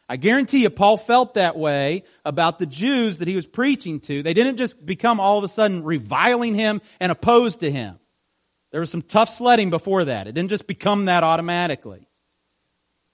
I 0.09 0.17
guarantee 0.17 0.62
you, 0.62 0.71
Paul 0.71 0.97
felt 0.97 1.35
that 1.35 1.57
way 1.57 2.05
about 2.25 2.59
the 2.59 2.67
Jews 2.67 3.19
that 3.19 3.29
he 3.29 3.37
was 3.37 3.47
preaching 3.47 4.01
to. 4.01 4.23
They 4.23 4.33
didn't 4.33 4.57
just 4.57 4.85
become 4.87 5.21
all 5.21 5.37
of 5.37 5.45
a 5.45 5.49
sudden 5.49 5.85
reviling 5.85 6.55
him 6.55 6.81
and 6.99 7.12
opposed 7.12 7.61
to 7.61 7.71
him. 7.71 7.99
There 8.71 8.81
was 8.81 8.91
some 8.91 9.03
tough 9.03 9.29
sledding 9.29 9.69
before 9.69 10.07
that. 10.07 10.27
It 10.27 10.35
didn't 10.35 10.51
just 10.51 10.67
become 10.67 11.07
that 11.07 11.25
automatically. 11.25 11.99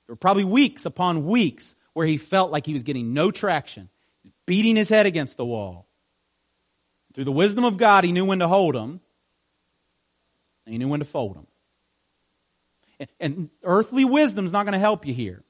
There 0.06 0.12
were 0.12 0.16
probably 0.16 0.44
weeks 0.44 0.86
upon 0.86 1.24
weeks 1.24 1.74
where 1.94 2.06
he 2.06 2.16
felt 2.16 2.52
like 2.52 2.66
he 2.66 2.74
was 2.74 2.84
getting 2.84 3.12
no 3.12 3.30
traction, 3.30 3.88
beating 4.46 4.76
his 4.76 4.88
head 4.88 5.06
against 5.06 5.36
the 5.36 5.44
wall. 5.44 5.86
Through 7.14 7.24
the 7.24 7.32
wisdom 7.32 7.64
of 7.64 7.76
God, 7.76 8.04
he 8.04 8.12
knew 8.12 8.24
when 8.24 8.40
to 8.40 8.48
hold 8.48 8.74
him, 8.74 9.00
and 10.66 10.72
he 10.72 10.78
knew 10.78 10.88
when 10.88 11.00
to 11.00 11.06
fold 11.06 11.36
him. 11.36 11.46
And, 12.98 13.08
and 13.20 13.50
earthly 13.62 14.04
wisdom 14.04 14.44
is 14.44 14.52
not 14.52 14.64
going 14.64 14.72
to 14.72 14.78
help 14.78 15.06
you 15.06 15.14
here. 15.14 15.42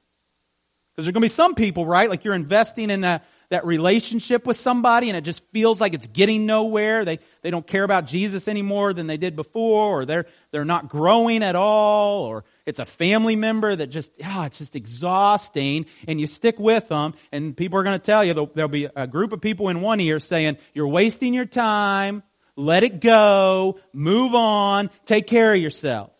Because 0.94 1.06
there's 1.06 1.12
going 1.12 1.22
to 1.22 1.24
be 1.24 1.28
some 1.28 1.54
people, 1.54 1.86
right? 1.86 2.08
Like 2.08 2.24
you're 2.24 2.34
investing 2.34 2.88
in 2.88 3.00
that, 3.00 3.24
that 3.48 3.66
relationship 3.66 4.46
with 4.46 4.56
somebody 4.56 5.10
and 5.10 5.16
it 5.16 5.22
just 5.22 5.42
feels 5.50 5.80
like 5.80 5.92
it's 5.92 6.06
getting 6.06 6.46
nowhere. 6.46 7.04
They, 7.04 7.18
they 7.42 7.50
don't 7.50 7.66
care 7.66 7.82
about 7.82 8.06
Jesus 8.06 8.46
anymore 8.46 8.92
than 8.92 9.08
they 9.08 9.16
did 9.16 9.34
before 9.34 10.02
or 10.02 10.04
they're, 10.04 10.26
they're 10.52 10.64
not 10.64 10.88
growing 10.88 11.42
at 11.42 11.56
all 11.56 12.22
or 12.22 12.44
it's 12.66 12.78
a 12.78 12.84
family 12.84 13.36
member 13.36 13.76
that 13.76 13.88
just, 13.88 14.18
ah, 14.24 14.46
it's 14.46 14.58
just 14.58 14.74
exhausting 14.74 15.86
and 16.08 16.18
you 16.18 16.26
stick 16.26 16.58
with 16.58 16.88
them 16.88 17.14
and 17.30 17.56
people 17.56 17.78
are 17.78 17.82
going 17.82 17.98
to 17.98 18.04
tell 18.04 18.24
you, 18.24 18.32
there'll, 18.32 18.68
be 18.68 18.88
a 18.96 19.06
group 19.06 19.32
of 19.32 19.40
people 19.40 19.68
in 19.68 19.80
one 19.80 20.00
ear 20.00 20.18
saying, 20.18 20.56
you're 20.72 20.88
wasting 20.88 21.34
your 21.34 21.44
time, 21.44 22.22
let 22.56 22.82
it 22.82 23.00
go, 23.00 23.78
move 23.92 24.34
on, 24.34 24.90
take 25.04 25.26
care 25.26 25.52
of 25.52 25.60
yourself. 25.60 26.10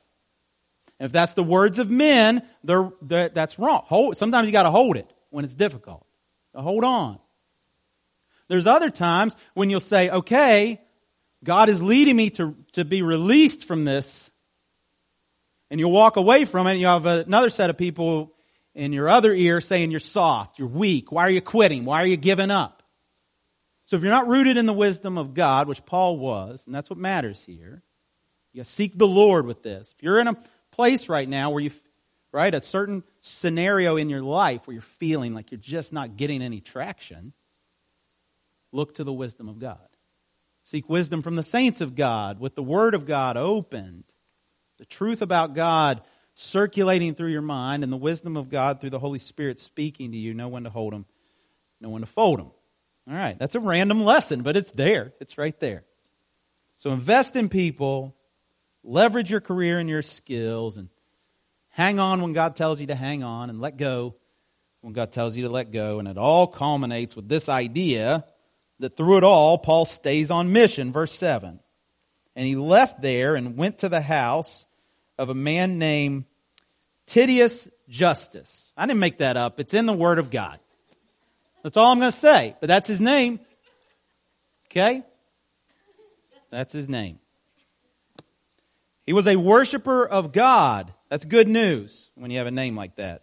If 1.00 1.12
that's 1.12 1.35
the 1.35 1.42
words 1.42 1.78
of 1.78 1.90
men, 1.90 2.42
they're, 2.62 2.92
they're, 3.02 3.28
that's 3.30 3.59
wrong. 3.59 3.83
Hold, 3.87 4.16
sometimes 4.16 4.46
you 4.46 4.52
got 4.52 4.62
to 4.64 4.70
hold 4.70 4.96
it 4.96 5.11
when 5.30 5.44
it's 5.44 5.54
difficult. 5.54 6.07
So 6.52 6.61
hold 6.61 6.85
on. 6.85 7.18
There's 8.48 8.66
other 8.66 8.90
times 8.90 9.35
when 9.54 9.70
you'll 9.70 9.80
say, 9.80 10.11
okay, 10.11 10.80
God 11.42 11.68
is 11.68 11.83
leading 11.83 12.16
me 12.16 12.30
to, 12.30 12.54
to 12.72 12.85
be 12.85 13.02
released 13.02 13.64
from 13.64 13.85
this. 13.85 14.30
And 15.74 15.80
you'll 15.80 15.90
walk 15.90 16.14
away 16.14 16.44
from 16.44 16.68
it 16.68 16.74
and 16.74 16.80
you 16.80 16.87
have 16.87 17.04
another 17.04 17.50
set 17.50 17.68
of 17.68 17.76
people 17.76 18.32
in 18.76 18.92
your 18.92 19.08
other 19.08 19.34
ear 19.34 19.60
saying 19.60 19.90
you're 19.90 19.98
soft, 19.98 20.60
you're 20.60 20.68
weak. 20.68 21.10
Why 21.10 21.22
are 21.22 21.30
you 21.30 21.40
quitting? 21.40 21.84
Why 21.84 22.00
are 22.00 22.06
you 22.06 22.16
giving 22.16 22.52
up? 22.52 22.84
So 23.87 23.96
if 23.96 24.02
you're 24.02 24.12
not 24.12 24.28
rooted 24.28 24.56
in 24.56 24.66
the 24.66 24.72
wisdom 24.72 25.18
of 25.18 25.34
God, 25.34 25.66
which 25.66 25.84
Paul 25.84 26.16
was, 26.16 26.64
and 26.64 26.72
that's 26.72 26.88
what 26.88 26.96
matters 27.00 27.44
here, 27.44 27.82
you 28.52 28.62
seek 28.62 28.96
the 28.96 29.08
Lord 29.08 29.46
with 29.46 29.64
this. 29.64 29.92
If 29.96 30.00
you're 30.00 30.20
in 30.20 30.28
a 30.28 30.37
place 30.70 31.08
right 31.08 31.28
now 31.28 31.50
where 31.50 31.64
you, 31.64 31.72
right, 32.30 32.54
a 32.54 32.60
certain 32.60 33.02
scenario 33.20 33.96
in 33.96 34.08
your 34.08 34.22
life 34.22 34.68
where 34.68 34.74
you're 34.74 34.80
feeling 34.80 35.34
like 35.34 35.50
you're 35.50 35.58
just 35.58 35.92
not 35.92 36.16
getting 36.16 36.40
any 36.40 36.60
traction, 36.60 37.32
look 38.70 38.94
to 38.94 39.02
the 39.02 39.12
wisdom 39.12 39.48
of 39.48 39.58
God. 39.58 39.88
Seek 40.62 40.88
wisdom 40.88 41.20
from 41.20 41.34
the 41.34 41.42
saints 41.42 41.80
of 41.80 41.96
God 41.96 42.38
with 42.38 42.54
the 42.54 42.62
Word 42.62 42.94
of 42.94 43.06
God 43.06 43.37
opened, 43.37 44.04
the 44.78 44.84
truth 44.84 45.22
about 45.22 45.54
God 45.54 46.02
circulating 46.34 47.14
through 47.14 47.30
your 47.30 47.42
mind, 47.42 47.84
and 47.84 47.92
the 47.92 47.96
wisdom 47.96 48.37
of 48.37 48.50
God 48.50 48.80
through 48.80 48.90
the 48.90 48.98
Holy 48.98 49.20
Spirit 49.20 49.60
speaking 49.60 50.12
to 50.12 50.18
you. 50.18 50.34
Know 50.34 50.48
when 50.48 50.64
to 50.64 50.70
hold 50.70 50.92
them, 50.92 51.06
know 51.80 51.90
when 51.90 52.02
to 52.02 52.06
fold 52.06 52.40
them. 52.40 52.50
All 53.08 53.14
right, 53.14 53.38
that's 53.38 53.54
a 53.54 53.60
random 53.60 54.02
lesson, 54.02 54.42
but 54.42 54.56
it's 54.56 54.72
there. 54.72 55.12
It's 55.20 55.38
right 55.38 55.58
there. 55.60 55.84
So 56.78 56.90
invest 56.90 57.37
in 57.37 57.48
people 57.48 58.16
leverage 58.84 59.30
your 59.30 59.40
career 59.40 59.78
and 59.78 59.88
your 59.88 60.02
skills 60.02 60.76
and 60.76 60.88
hang 61.70 61.98
on 61.98 62.22
when 62.22 62.32
God 62.32 62.54
tells 62.54 62.80
you 62.80 62.88
to 62.88 62.94
hang 62.94 63.22
on 63.22 63.50
and 63.50 63.60
let 63.60 63.76
go 63.76 64.14
when 64.82 64.92
God 64.92 65.10
tells 65.10 65.37
you 65.37 65.44
to 65.44 65.50
let 65.50 65.72
go. 65.72 65.98
And 65.98 66.06
it 66.06 66.18
all 66.18 66.46
culminates 66.46 67.16
with 67.16 67.28
this 67.28 67.48
idea 67.48 68.24
that 68.80 68.96
through 68.96 69.18
it 69.18 69.24
all, 69.24 69.56
Paul 69.58 69.87
stays 69.87 70.30
on 70.30 70.52
mission. 70.52 70.92
Verse 70.92 71.12
7. 71.12 71.60
And 72.37 72.47
he 72.47 72.57
left 72.57 73.01
there 73.01 73.37
and 73.37 73.57
went 73.57 73.79
to 73.79 73.88
the 73.88 74.01
house 74.01 74.66
of 75.18 75.31
a 75.31 75.35
man 75.35 75.79
named 75.79 76.25
Titius 77.07 77.68
Justus. 77.88 78.73
I 78.77 78.87
didn't 78.87 79.01
make 79.01 79.18
that 79.18 79.37
up. 79.37 79.61
It's 79.61 79.75
in 79.75 79.87
the 79.87 79.92
Word 79.92 80.18
of 80.18 80.31
God. 80.31 80.59
That's 81.62 81.77
all 81.77 81.92
I'm 81.92 81.99
going 81.99 82.11
to 82.11 82.16
say. 82.16 82.57
But 82.61 82.68
that's 82.68 82.88
his 82.88 83.01
name. 83.01 83.40
Okay? 84.66 85.03
That's 86.51 86.73
his 86.73 86.88
name. 86.88 87.18
He 89.07 89.12
was 89.12 89.27
a 89.27 89.37
worshiper 89.37 90.07
of 90.07 90.33
God. 90.33 90.92
That's 91.09 91.25
good 91.25 91.49
news 91.49 92.11
when 92.14 92.31
you 92.31 92.38
have 92.38 92.47
a 92.47 92.51
name 92.53 92.75
like 92.75 92.97
that. 92.97 93.23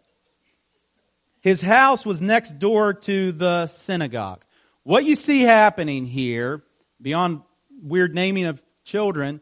His 1.41 1.61
house 1.61 2.05
was 2.05 2.21
next 2.21 2.59
door 2.59 2.93
to 2.93 3.31
the 3.31 3.65
synagogue. 3.65 4.43
What 4.83 5.05
you 5.05 5.15
see 5.15 5.41
happening 5.41 6.05
here, 6.05 6.63
beyond 7.01 7.41
weird 7.81 8.13
naming 8.13 8.45
of 8.45 8.61
children, 8.91 9.41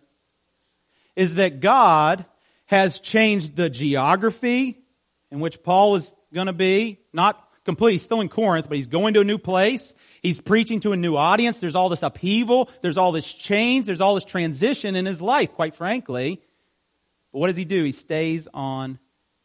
is 1.16 1.36
that 1.36 1.60
God 1.60 2.26
has 2.68 3.00
changed 3.00 3.56
the 3.56 3.70
geography 3.70 4.80
in 5.32 5.40
which 5.40 5.64
Paul 5.64 5.96
is 5.96 6.14
going 6.34 6.48
to 6.48 6.54
be. 6.54 7.00
Not 7.14 7.44
complete, 7.66 7.94
he's 7.94 8.04
still 8.04 8.22
in 8.22 8.30
Corinth, 8.30 8.70
but 8.70 8.78
he's 8.78 8.88
going 8.88 9.16
to 9.16 9.22
a 9.22 9.24
new 9.24 9.38
place. 9.38 9.94
He's 10.22 10.40
preaching 10.40 10.80
to 10.82 10.92
a 10.92 10.98
new 10.98 11.16
audience. 11.16 11.60
There's 11.60 11.76
all 11.76 11.90
this 11.90 12.04
upheaval. 12.04 12.70
There's 12.82 12.98
all 12.98 13.12
this 13.12 13.32
change. 13.32 13.88
There's 13.88 14.02
all 14.02 14.16
this 14.16 14.26
transition 14.26 14.96
in 14.96 15.06
his 15.06 15.22
life, 15.22 15.54
quite 15.54 15.76
frankly. 15.76 16.42
But 17.32 17.40
what 17.40 17.48
does 17.48 17.58
he 17.58 17.66
do? 17.66 17.84
He 17.84 17.92
stays 17.92 18.48
on 18.54 19.00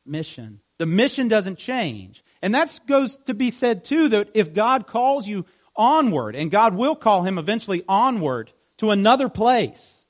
mission. 0.05 0.61
The 0.79 0.87
mission 0.87 1.29
doesn't 1.29 1.59
change. 1.59 2.23
And 2.43 2.55
that 2.55 2.79
goes 2.87 3.17
to 3.25 3.35
be 3.35 3.51
said 3.51 3.85
too 3.85 4.11
that 4.11 4.31
if 4.35 4.53
God 4.53 4.87
calls 4.87 5.27
you 5.27 5.47
onward, 5.77 6.37
and 6.37 6.51
God 6.51 6.75
will 6.75 6.95
call 6.95 7.23
him 7.23 7.39
eventually 7.39 7.83
onward 7.89 8.53
to 8.85 8.91
another 8.91 9.29
place, 9.29 10.05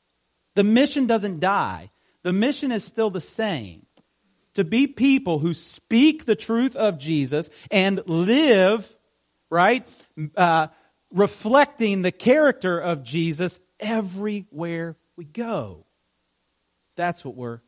the 0.54 0.64
mission 0.64 1.06
doesn't 1.06 1.40
die. 1.40 1.90
The 2.22 2.32
mission 2.32 2.72
is 2.72 2.84
still 2.84 3.10
the 3.10 3.20
same. 3.20 3.86
To 4.54 4.64
be 4.64 4.86
people 4.86 5.38
who 5.40 5.52
speak 5.52 6.24
the 6.24 6.36
truth 6.36 6.76
of 6.76 6.98
Jesus 6.98 7.50
and 7.70 8.00
live 8.06 8.94
right? 9.54 9.86
Uh, 10.36 10.66
reflecting 11.12 12.02
the 12.02 12.10
character 12.10 12.76
of 12.78 13.04
Jesus 13.04 13.60
everywhere 13.78 14.96
we 15.16 15.24
go. 15.24 15.86
That's 16.96 17.24
what 17.24 17.36
we're 17.36 17.60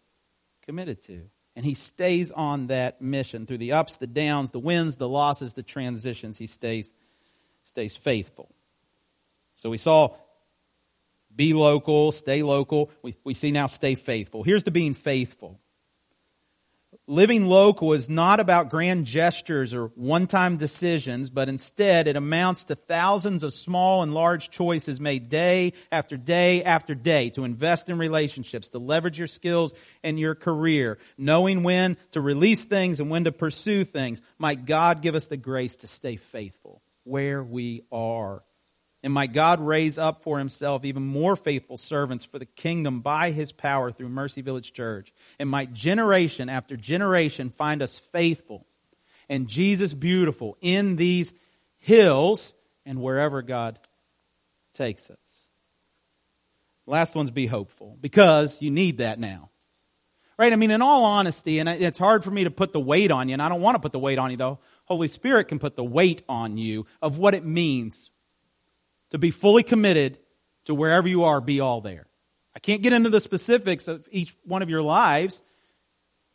committed 0.62 1.02
to. 1.02 1.22
And 1.54 1.64
he 1.64 1.74
stays 1.74 2.32
on 2.32 2.66
that 2.66 3.00
mission 3.00 3.46
through 3.46 3.58
the 3.58 3.72
ups, 3.72 3.98
the 3.98 4.08
downs, 4.08 4.50
the 4.50 4.58
wins, 4.58 4.96
the 4.96 5.08
losses, 5.08 5.52
the 5.52 5.62
transitions. 5.62 6.38
He 6.38 6.48
stays, 6.48 6.92
stays 7.62 7.96
faithful. 7.96 8.52
So 9.54 9.70
we 9.70 9.78
saw 9.78 10.16
be 11.36 11.52
local, 11.52 12.10
stay 12.12 12.42
local. 12.42 12.90
We, 13.02 13.14
we 13.22 13.34
see 13.34 13.52
now 13.52 13.66
stay 13.66 13.94
faithful. 13.94 14.42
Here's 14.42 14.64
the 14.64 14.70
being 14.70 14.94
faithful. 14.94 15.60
Living 17.08 17.46
local 17.46 17.92
is 17.92 18.10
not 18.10 18.40
about 18.40 18.68
grand 18.68 19.06
gestures 19.06 19.74
or 19.74 19.88
one-time 19.94 20.56
decisions, 20.56 21.30
but 21.30 21.48
instead 21.48 22.08
it 22.08 22.16
amounts 22.16 22.64
to 22.64 22.74
thousands 22.74 23.44
of 23.44 23.52
small 23.52 24.02
and 24.02 24.12
large 24.12 24.50
choices 24.50 24.98
made 24.98 25.28
day 25.28 25.72
after 25.92 26.16
day 26.16 26.64
after 26.64 26.96
day 26.96 27.30
to 27.30 27.44
invest 27.44 27.88
in 27.88 27.98
relationships, 27.98 28.70
to 28.70 28.78
leverage 28.78 29.18
your 29.18 29.28
skills 29.28 29.72
and 30.02 30.18
your 30.18 30.34
career, 30.34 30.98
knowing 31.16 31.62
when 31.62 31.96
to 32.10 32.20
release 32.20 32.64
things 32.64 32.98
and 32.98 33.08
when 33.08 33.24
to 33.24 33.30
pursue 33.30 33.84
things. 33.84 34.20
Might 34.38 34.64
God 34.64 35.00
give 35.00 35.14
us 35.14 35.28
the 35.28 35.36
grace 35.36 35.76
to 35.76 35.86
stay 35.86 36.16
faithful 36.16 36.82
where 37.04 37.42
we 37.42 37.82
are. 37.92 38.42
And 39.02 39.12
might 39.12 39.32
God 39.32 39.60
raise 39.60 39.98
up 39.98 40.22
for 40.22 40.38
himself 40.38 40.84
even 40.84 41.04
more 41.04 41.36
faithful 41.36 41.76
servants 41.76 42.24
for 42.24 42.38
the 42.38 42.46
kingdom 42.46 43.00
by 43.00 43.30
his 43.30 43.52
power 43.52 43.92
through 43.92 44.08
Mercy 44.08 44.40
Village 44.40 44.72
Church. 44.72 45.12
And 45.38 45.48
might 45.48 45.72
generation 45.72 46.48
after 46.48 46.76
generation 46.76 47.50
find 47.50 47.82
us 47.82 47.98
faithful 47.98 48.66
and 49.28 49.48
Jesus 49.48 49.92
beautiful 49.92 50.56
in 50.60 50.96
these 50.96 51.32
hills 51.78 52.54
and 52.84 53.00
wherever 53.00 53.42
God 53.42 53.78
takes 54.74 55.10
us. 55.10 55.48
Last 56.86 57.14
one's 57.16 57.30
be 57.30 57.46
hopeful 57.46 57.96
because 58.00 58.62
you 58.62 58.70
need 58.70 58.98
that 58.98 59.18
now. 59.18 59.50
Right? 60.38 60.52
I 60.52 60.56
mean, 60.56 60.70
in 60.70 60.82
all 60.82 61.04
honesty, 61.04 61.60
and 61.60 61.68
it's 61.68 61.98
hard 61.98 62.22
for 62.22 62.30
me 62.30 62.44
to 62.44 62.50
put 62.50 62.72
the 62.72 62.80
weight 62.80 63.10
on 63.10 63.28
you, 63.28 63.32
and 63.32 63.42
I 63.42 63.48
don't 63.48 63.62
want 63.62 63.76
to 63.76 63.80
put 63.80 63.92
the 63.92 63.98
weight 63.98 64.18
on 64.18 64.30
you 64.30 64.36
though. 64.36 64.58
Holy 64.84 65.08
Spirit 65.08 65.48
can 65.48 65.58
put 65.58 65.76
the 65.76 65.84
weight 65.84 66.22
on 66.28 66.58
you 66.58 66.86
of 67.00 67.18
what 67.18 67.34
it 67.34 67.44
means 67.44 68.10
to 69.16 69.18
be 69.18 69.30
fully 69.30 69.62
committed 69.62 70.18
to 70.66 70.74
wherever 70.74 71.08
you 71.08 71.24
are, 71.24 71.40
be 71.40 71.60
all 71.60 71.80
there. 71.80 72.06
I 72.54 72.58
can't 72.58 72.82
get 72.82 72.92
into 72.92 73.08
the 73.08 73.18
specifics 73.18 73.88
of 73.88 74.06
each 74.12 74.36
one 74.44 74.60
of 74.60 74.68
your 74.68 74.82
lives 74.82 75.40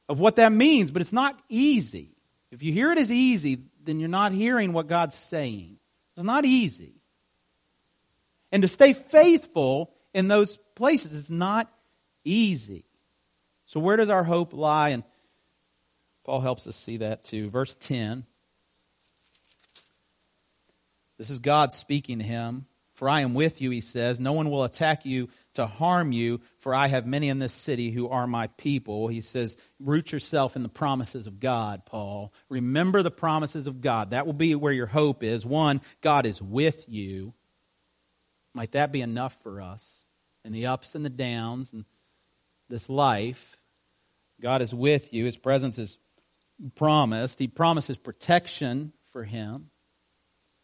of 0.09 0.19
what 0.19 0.37
that 0.37 0.51
means, 0.51 0.89
but 0.89 0.99
it's 0.99 1.13
not 1.13 1.39
easy. 1.47 2.17
If 2.49 2.63
you 2.63 2.73
hear 2.73 2.91
it 2.91 2.97
as 2.97 3.11
easy, 3.11 3.65
then 3.83 3.99
you're 3.99 4.09
not 4.09 4.31
hearing 4.31 4.73
what 4.73 4.87
God's 4.87 5.13
saying. 5.13 5.77
It's 6.15 6.25
not 6.25 6.43
easy. 6.43 6.95
And 8.51 8.63
to 8.63 8.67
stay 8.67 8.93
faithful 8.93 9.93
in 10.11 10.27
those 10.27 10.57
places 10.73 11.11
is 11.11 11.29
not 11.29 11.71
easy. 12.23 12.83
So 13.67 13.79
where 13.79 13.95
does 13.95 14.09
our 14.09 14.23
hope 14.23 14.53
lie? 14.53 14.89
And 14.89 15.03
Paul 16.23 16.41
helps 16.41 16.67
us 16.67 16.75
see 16.75 16.97
that 16.97 17.23
too. 17.23 17.47
Verse 17.47 17.75
10. 17.75 18.25
This 21.19 21.29
is 21.29 21.37
God 21.37 21.73
speaking 21.73 22.17
to 22.17 22.25
him. 22.25 22.65
For 23.01 23.09
I 23.09 23.21
am 23.21 23.33
with 23.33 23.61
you, 23.61 23.71
he 23.71 23.81
says. 23.81 24.19
No 24.19 24.33
one 24.33 24.51
will 24.51 24.63
attack 24.63 25.07
you 25.07 25.29
to 25.55 25.65
harm 25.65 26.11
you, 26.11 26.39
for 26.57 26.75
I 26.75 26.85
have 26.85 27.07
many 27.07 27.29
in 27.29 27.39
this 27.39 27.51
city 27.51 27.89
who 27.89 28.09
are 28.09 28.27
my 28.27 28.45
people. 28.57 29.07
He 29.07 29.21
says, 29.21 29.57
root 29.79 30.11
yourself 30.11 30.55
in 30.55 30.61
the 30.61 30.69
promises 30.69 31.25
of 31.25 31.39
God, 31.39 31.83
Paul. 31.83 32.31
Remember 32.47 33.01
the 33.01 33.09
promises 33.09 33.65
of 33.65 33.81
God. 33.81 34.11
That 34.11 34.27
will 34.27 34.33
be 34.33 34.53
where 34.53 34.71
your 34.71 34.85
hope 34.85 35.23
is. 35.23 35.43
One, 35.43 35.81
God 36.01 36.27
is 36.27 36.43
with 36.43 36.87
you. 36.87 37.33
Might 38.53 38.73
that 38.73 38.91
be 38.91 39.01
enough 39.01 39.35
for 39.41 39.61
us 39.61 40.05
in 40.45 40.51
the 40.51 40.67
ups 40.67 40.93
and 40.93 41.03
the 41.03 41.09
downs 41.09 41.73
and 41.73 41.85
this 42.69 42.87
life? 42.87 43.57
God 44.39 44.61
is 44.61 44.75
with 44.75 45.11
you. 45.11 45.25
His 45.25 45.37
presence 45.37 45.79
is 45.79 45.97
promised. 46.75 47.39
He 47.39 47.47
promises 47.47 47.97
protection 47.97 48.93
for 49.05 49.23
him. 49.23 49.71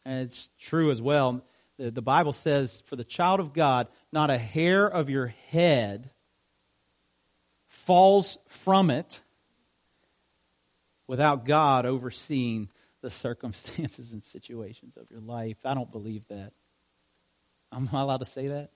And 0.05 0.21
it's 0.21 0.51
true 0.59 0.91
as 0.91 1.01
well. 1.01 1.43
The, 1.77 1.91
the 1.91 2.01
Bible 2.01 2.31
says, 2.31 2.81
for 2.87 2.95
the 2.95 3.03
child 3.03 3.39
of 3.39 3.53
God, 3.53 3.87
not 4.11 4.29
a 4.29 4.37
hair 4.37 4.87
of 4.87 5.09
your 5.09 5.27
head 5.51 6.09
falls 7.67 8.37
from 8.47 8.89
it 8.89 9.21
without 11.07 11.45
God 11.45 11.85
overseeing 11.85 12.69
the 13.01 13.09
circumstances 13.09 14.13
and 14.13 14.23
situations 14.23 14.97
of 14.97 15.09
your 15.09 15.21
life. 15.21 15.57
I 15.65 15.73
don't 15.73 15.91
believe 15.91 16.27
that. 16.27 16.51
I'm 17.71 17.87
I 17.93 18.01
allowed 18.01 18.17
to 18.17 18.25
say 18.25 18.47
that? 18.47 18.71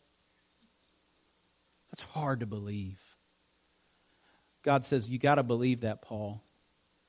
That's 1.92 2.04
hard 2.04 2.42
to 2.42 2.46
believe. 2.46 3.00
God 4.64 4.86
says, 4.86 5.10
You 5.10 5.18
got 5.18 5.36
to 5.36 5.44
believe 5.44 5.82
that, 5.82 6.02
Paul, 6.02 6.42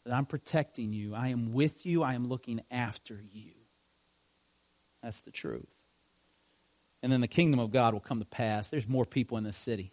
that 0.05 0.13
I'm 0.13 0.27
protecting 0.27 0.93
you. 0.93 1.15
I 1.15 1.29
am 1.29 1.53
with 1.53 1.87
you. 1.87 2.03
I 2.03 2.15
am 2.15 2.29
looking 2.29 2.61
after 2.71 3.21
you. 3.31 3.53
That's 5.03 5.21
the 5.21 5.31
truth. 5.31 5.82
And 7.03 7.11
then 7.11 7.21
the 7.21 7.29
kingdom 7.29 7.59
of 7.59 7.73
God 7.73 7.95
will 7.95 8.01
come 8.01 8.21
to 8.21 8.25
pass. 8.25 8.71
There's 8.71 8.89
more 8.89 9.05
people 9.05 9.39
in 9.39 9.45
this 9.45 9.57
city. 9.57 9.93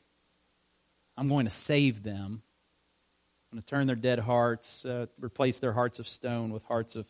I'm 1.17 1.27
going 1.27 1.45
to 1.45 1.51
save 1.51 2.03
them. 2.03 2.41
I'm 3.51 3.57
going 3.57 3.61
to 3.61 3.67
turn 3.67 3.87
their 3.87 3.95
dead 3.95 4.19
hearts, 4.19 4.85
uh, 4.85 5.07
replace 5.19 5.59
their 5.59 5.73
hearts 5.73 5.99
of 5.99 6.07
stone 6.07 6.51
with 6.51 6.63
hearts 6.65 6.95
of 6.95 7.07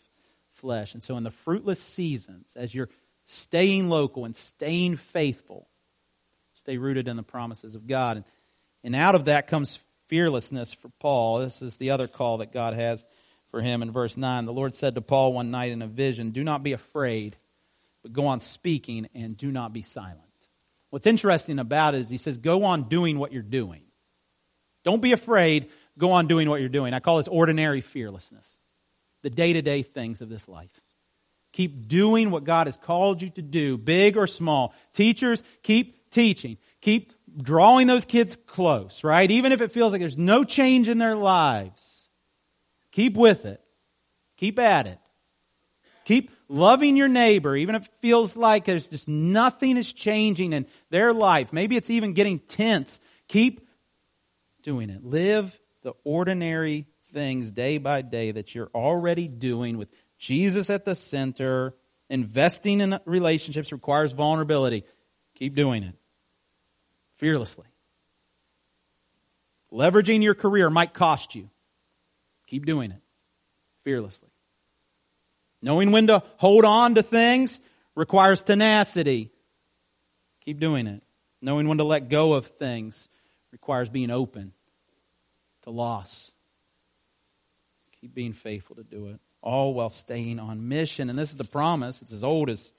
flesh. 0.53 0.93
And 0.93 1.03
so, 1.03 1.17
in 1.17 1.23
the 1.23 1.31
fruitless 1.31 1.81
seasons, 1.81 2.55
as 2.55 2.73
you're 2.73 2.89
staying 3.25 3.89
local 3.89 4.25
and 4.25 4.35
staying 4.35 4.95
faithful, 4.97 5.67
stay 6.53 6.77
rooted 6.77 7.07
in 7.07 7.17
the 7.17 7.23
promises 7.23 7.75
of 7.75 7.87
God. 7.87 8.17
And, 8.17 8.25
and 8.85 8.95
out 8.95 9.15
of 9.15 9.25
that 9.25 9.47
comes 9.47 9.81
fearlessness 10.07 10.73
for 10.73 10.89
Paul. 10.99 11.39
This 11.39 11.61
is 11.61 11.77
the 11.77 11.91
other 11.91 12.07
call 12.07 12.37
that 12.37 12.53
God 12.53 12.73
has 12.73 13.05
for 13.47 13.61
him 13.61 13.81
in 13.81 13.91
verse 13.91 14.17
9. 14.17 14.45
The 14.45 14.53
Lord 14.53 14.75
said 14.75 14.95
to 14.95 15.01
Paul 15.01 15.33
one 15.33 15.51
night 15.51 15.71
in 15.71 15.81
a 15.81 15.87
vision, 15.87 16.31
Do 16.31 16.43
not 16.43 16.63
be 16.63 16.73
afraid 16.73 17.35
but 18.03 18.13
go 18.13 18.27
on 18.27 18.39
speaking 18.39 19.07
and 19.13 19.37
do 19.37 19.51
not 19.51 19.73
be 19.73 19.81
silent. 19.81 20.21
What's 20.89 21.07
interesting 21.07 21.59
about 21.59 21.95
it 21.95 21.99
is 21.99 22.09
he 22.09 22.17
says, 22.17 22.37
go 22.37 22.63
on 22.63 22.89
doing 22.89 23.19
what 23.19 23.31
you're 23.31 23.41
doing. 23.41 23.83
Don't 24.83 25.01
be 25.01 25.11
afraid. 25.11 25.69
Go 25.97 26.11
on 26.11 26.27
doing 26.27 26.49
what 26.49 26.61
you're 26.61 26.69
doing. 26.69 26.93
I 26.93 26.99
call 26.99 27.17
this 27.17 27.27
ordinary 27.27 27.81
fearlessness. 27.81 28.57
The 29.21 29.29
day 29.29 29.53
to 29.53 29.61
day 29.61 29.83
things 29.83 30.21
of 30.21 30.29
this 30.29 30.47
life. 30.47 30.81
Keep 31.51 31.87
doing 31.87 32.31
what 32.31 32.43
God 32.43 32.67
has 32.67 32.77
called 32.77 33.21
you 33.21 33.29
to 33.31 33.41
do, 33.41 33.77
big 33.77 34.17
or 34.17 34.27
small. 34.27 34.73
Teachers, 34.93 35.43
keep 35.63 36.09
teaching. 36.11 36.57
Keep 36.81 37.11
drawing 37.41 37.87
those 37.87 38.05
kids 38.05 38.35
close, 38.35 39.03
right? 39.03 39.29
Even 39.29 39.51
if 39.51 39.61
it 39.61 39.71
feels 39.71 39.91
like 39.91 39.99
there's 39.99 40.17
no 40.17 40.43
change 40.43 40.89
in 40.89 40.99
their 40.99 41.15
lives. 41.15 42.07
Keep 42.91 43.17
with 43.17 43.45
it. 43.45 43.61
Keep 44.37 44.59
at 44.59 44.87
it. 44.87 44.99
Keep 46.09 46.31
loving 46.47 46.97
your 46.97 47.07
neighbor, 47.07 47.55
even 47.55 47.75
if 47.75 47.85
it 47.85 47.91
feels 47.99 48.35
like 48.35 48.65
there's 48.65 48.87
just 48.87 49.07
nothing 49.07 49.77
is 49.77 49.93
changing 49.93 50.53
in 50.53 50.65
their 50.89 51.13
life. 51.13 51.53
Maybe 51.53 51.77
it's 51.77 51.91
even 51.91 52.13
getting 52.13 52.39
tense. 52.39 52.99
Keep 53.27 53.61
doing 54.63 54.89
it. 54.89 55.05
Live 55.05 55.59
the 55.83 55.93
ordinary 56.03 56.87
things 57.09 57.51
day 57.51 57.77
by 57.77 58.01
day 58.01 58.31
that 58.31 58.55
you're 58.55 58.71
already 58.73 59.27
doing 59.27 59.77
with 59.77 59.93
Jesus 60.17 60.71
at 60.71 60.83
the 60.83 60.95
center. 60.95 61.75
Investing 62.09 62.81
in 62.81 62.99
relationships 63.05 63.71
requires 63.71 64.11
vulnerability. 64.11 64.85
Keep 65.35 65.53
doing 65.53 65.83
it 65.83 65.93
fearlessly. 67.17 67.67
Leveraging 69.71 70.23
your 70.23 70.33
career 70.33 70.71
might 70.71 70.95
cost 70.95 71.35
you. 71.35 71.51
Keep 72.47 72.65
doing 72.65 72.89
it 72.89 73.01
fearlessly. 73.83 74.29
Knowing 75.61 75.91
when 75.91 76.07
to 76.07 76.23
hold 76.37 76.65
on 76.65 76.95
to 76.95 77.03
things 77.03 77.59
requires 77.95 78.41
tenacity. 78.41 79.31
Keep 80.41 80.59
doing 80.59 80.87
it. 80.87 81.03
Knowing 81.41 81.67
when 81.67 81.77
to 81.77 81.83
let 81.83 82.09
go 82.09 82.33
of 82.33 82.47
things 82.47 83.09
requires 83.51 83.89
being 83.89 84.11
open 84.11 84.53
to 85.63 85.69
loss. 85.69 86.31
Keep 88.01 88.13
being 88.13 88.33
faithful 88.33 88.77
to 88.77 88.83
do 88.83 89.07
it. 89.07 89.19
All 89.41 89.73
while 89.73 89.89
staying 89.89 90.39
on 90.39 90.67
mission. 90.67 91.09
And 91.09 91.17
this 91.17 91.31
is 91.31 91.37
the 91.37 91.45
promise. 91.45 92.01
It's 92.01 92.13
as 92.13 92.23
old 92.23 92.49
as 92.49 92.73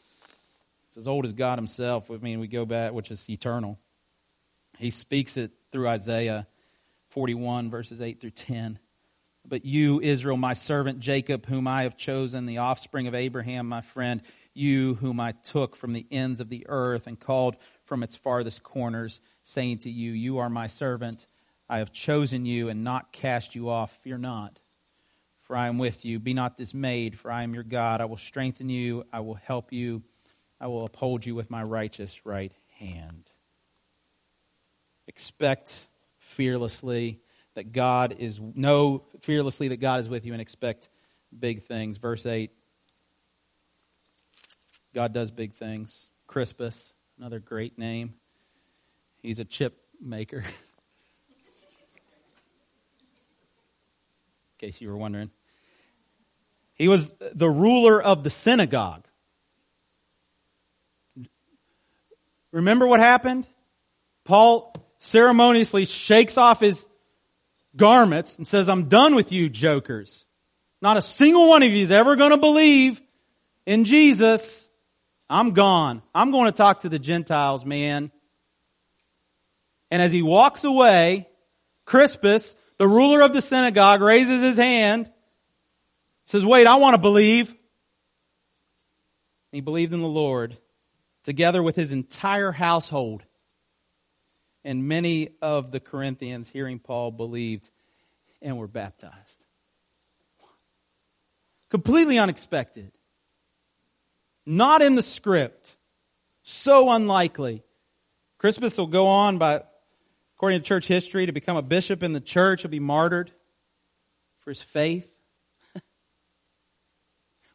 it's 0.88 0.96
as 0.96 1.06
old 1.06 1.24
as 1.24 1.32
God 1.32 1.56
Himself. 1.56 2.10
I 2.10 2.16
mean, 2.16 2.40
we 2.40 2.48
go 2.48 2.64
back, 2.64 2.92
which 2.92 3.12
is 3.12 3.30
eternal. 3.30 3.78
He 4.78 4.90
speaks 4.90 5.36
it 5.36 5.52
through 5.70 5.86
Isaiah 5.86 6.48
41, 7.10 7.70
verses 7.70 8.00
8 8.00 8.20
through 8.20 8.30
10. 8.30 8.80
But 9.50 9.64
you, 9.64 10.00
Israel, 10.00 10.36
my 10.36 10.52
servant 10.52 11.00
Jacob, 11.00 11.44
whom 11.44 11.66
I 11.66 11.82
have 11.82 11.96
chosen, 11.96 12.46
the 12.46 12.58
offspring 12.58 13.08
of 13.08 13.16
Abraham, 13.16 13.68
my 13.68 13.80
friend, 13.80 14.22
you 14.54 14.94
whom 14.94 15.18
I 15.18 15.32
took 15.32 15.74
from 15.74 15.92
the 15.92 16.06
ends 16.08 16.38
of 16.38 16.48
the 16.48 16.66
earth 16.68 17.08
and 17.08 17.18
called 17.18 17.56
from 17.84 18.04
its 18.04 18.14
farthest 18.14 18.62
corners, 18.62 19.20
saying 19.42 19.78
to 19.78 19.90
you, 19.90 20.12
You 20.12 20.38
are 20.38 20.48
my 20.48 20.68
servant. 20.68 21.26
I 21.68 21.78
have 21.78 21.92
chosen 21.92 22.46
you 22.46 22.68
and 22.68 22.84
not 22.84 23.12
cast 23.12 23.56
you 23.56 23.70
off. 23.70 23.90
Fear 24.02 24.18
not, 24.18 24.60
for 25.38 25.56
I 25.56 25.66
am 25.66 25.78
with 25.78 26.04
you. 26.04 26.20
Be 26.20 26.32
not 26.32 26.56
dismayed, 26.56 27.18
for 27.18 27.32
I 27.32 27.42
am 27.42 27.52
your 27.52 27.64
God. 27.64 28.00
I 28.00 28.04
will 28.04 28.16
strengthen 28.16 28.68
you. 28.68 29.04
I 29.12 29.18
will 29.18 29.34
help 29.34 29.72
you. 29.72 30.04
I 30.60 30.68
will 30.68 30.84
uphold 30.84 31.26
you 31.26 31.34
with 31.34 31.50
my 31.50 31.64
righteous 31.64 32.24
right 32.24 32.52
hand. 32.78 33.28
Expect 35.08 35.86
fearlessly 36.18 37.20
that 37.60 37.72
God 37.72 38.16
is, 38.18 38.40
know 38.40 39.04
fearlessly 39.20 39.68
that 39.68 39.76
God 39.76 40.00
is 40.00 40.08
with 40.08 40.24
you 40.24 40.32
and 40.32 40.40
expect 40.40 40.88
big 41.38 41.60
things. 41.60 41.98
Verse 41.98 42.24
8 42.24 42.50
God 44.94 45.12
does 45.12 45.30
big 45.30 45.52
things. 45.52 46.08
Crispus, 46.26 46.94
another 47.18 47.38
great 47.38 47.78
name. 47.78 48.14
He's 49.20 49.40
a 49.40 49.44
chip 49.44 49.76
maker. 50.00 50.38
In 50.38 50.44
case 54.56 54.80
you 54.80 54.88
were 54.88 54.96
wondering. 54.96 55.30
He 56.72 56.88
was 56.88 57.12
the 57.34 57.50
ruler 57.50 58.02
of 58.02 58.24
the 58.24 58.30
synagogue. 58.30 59.06
Remember 62.52 62.86
what 62.86 63.00
happened? 63.00 63.46
Paul 64.24 64.74
ceremoniously 64.98 65.84
shakes 65.84 66.38
off 66.38 66.60
his 66.60 66.86
garments 67.76 68.38
and 68.38 68.46
says, 68.46 68.68
I'm 68.68 68.88
done 68.88 69.14
with 69.14 69.32
you 69.32 69.48
jokers. 69.48 70.26
Not 70.82 70.96
a 70.96 71.02
single 71.02 71.48
one 71.48 71.62
of 71.62 71.70
you 71.70 71.82
is 71.82 71.90
ever 71.90 72.16
going 72.16 72.30
to 72.30 72.36
believe 72.36 73.00
in 73.66 73.84
Jesus. 73.84 74.70
I'm 75.28 75.52
gone. 75.52 76.02
I'm 76.14 76.30
going 76.30 76.46
to 76.46 76.56
talk 76.56 76.80
to 76.80 76.88
the 76.88 76.98
Gentiles, 76.98 77.64
man. 77.64 78.10
And 79.90 80.00
as 80.00 80.12
he 80.12 80.22
walks 80.22 80.64
away, 80.64 81.28
Crispus, 81.84 82.56
the 82.78 82.88
ruler 82.88 83.22
of 83.22 83.34
the 83.34 83.40
synagogue, 83.40 84.00
raises 84.00 84.42
his 84.42 84.56
hand, 84.56 85.10
says, 86.24 86.46
wait, 86.46 86.66
I 86.66 86.76
want 86.76 86.94
to 86.94 87.00
believe. 87.00 87.54
He 89.52 89.60
believed 89.60 89.92
in 89.92 90.00
the 90.00 90.06
Lord 90.06 90.56
together 91.24 91.62
with 91.62 91.76
his 91.76 91.92
entire 91.92 92.52
household. 92.52 93.24
And 94.64 94.86
many 94.86 95.30
of 95.40 95.70
the 95.70 95.80
Corinthians, 95.80 96.50
hearing 96.50 96.78
Paul, 96.78 97.10
believed 97.10 97.70
and 98.42 98.58
were 98.58 98.68
baptized. 98.68 99.44
Completely 101.70 102.18
unexpected. 102.18 102.92
Not 104.44 104.82
in 104.82 104.96
the 104.96 105.02
script. 105.02 105.76
So 106.42 106.90
unlikely. 106.90 107.62
Crispus 108.38 108.76
will 108.78 108.86
go 108.86 109.06
on 109.06 109.38
by, 109.38 109.62
according 110.36 110.60
to 110.60 110.66
church 110.66 110.88
history, 110.88 111.26
to 111.26 111.32
become 111.32 111.56
a 111.56 111.62
bishop 111.62 112.02
in 112.02 112.12
the 112.12 112.20
church. 112.20 112.62
He'll 112.62 112.70
be 112.70 112.80
martyred 112.80 113.30
for 114.40 114.50
his 114.50 114.62
faith. 114.62 115.14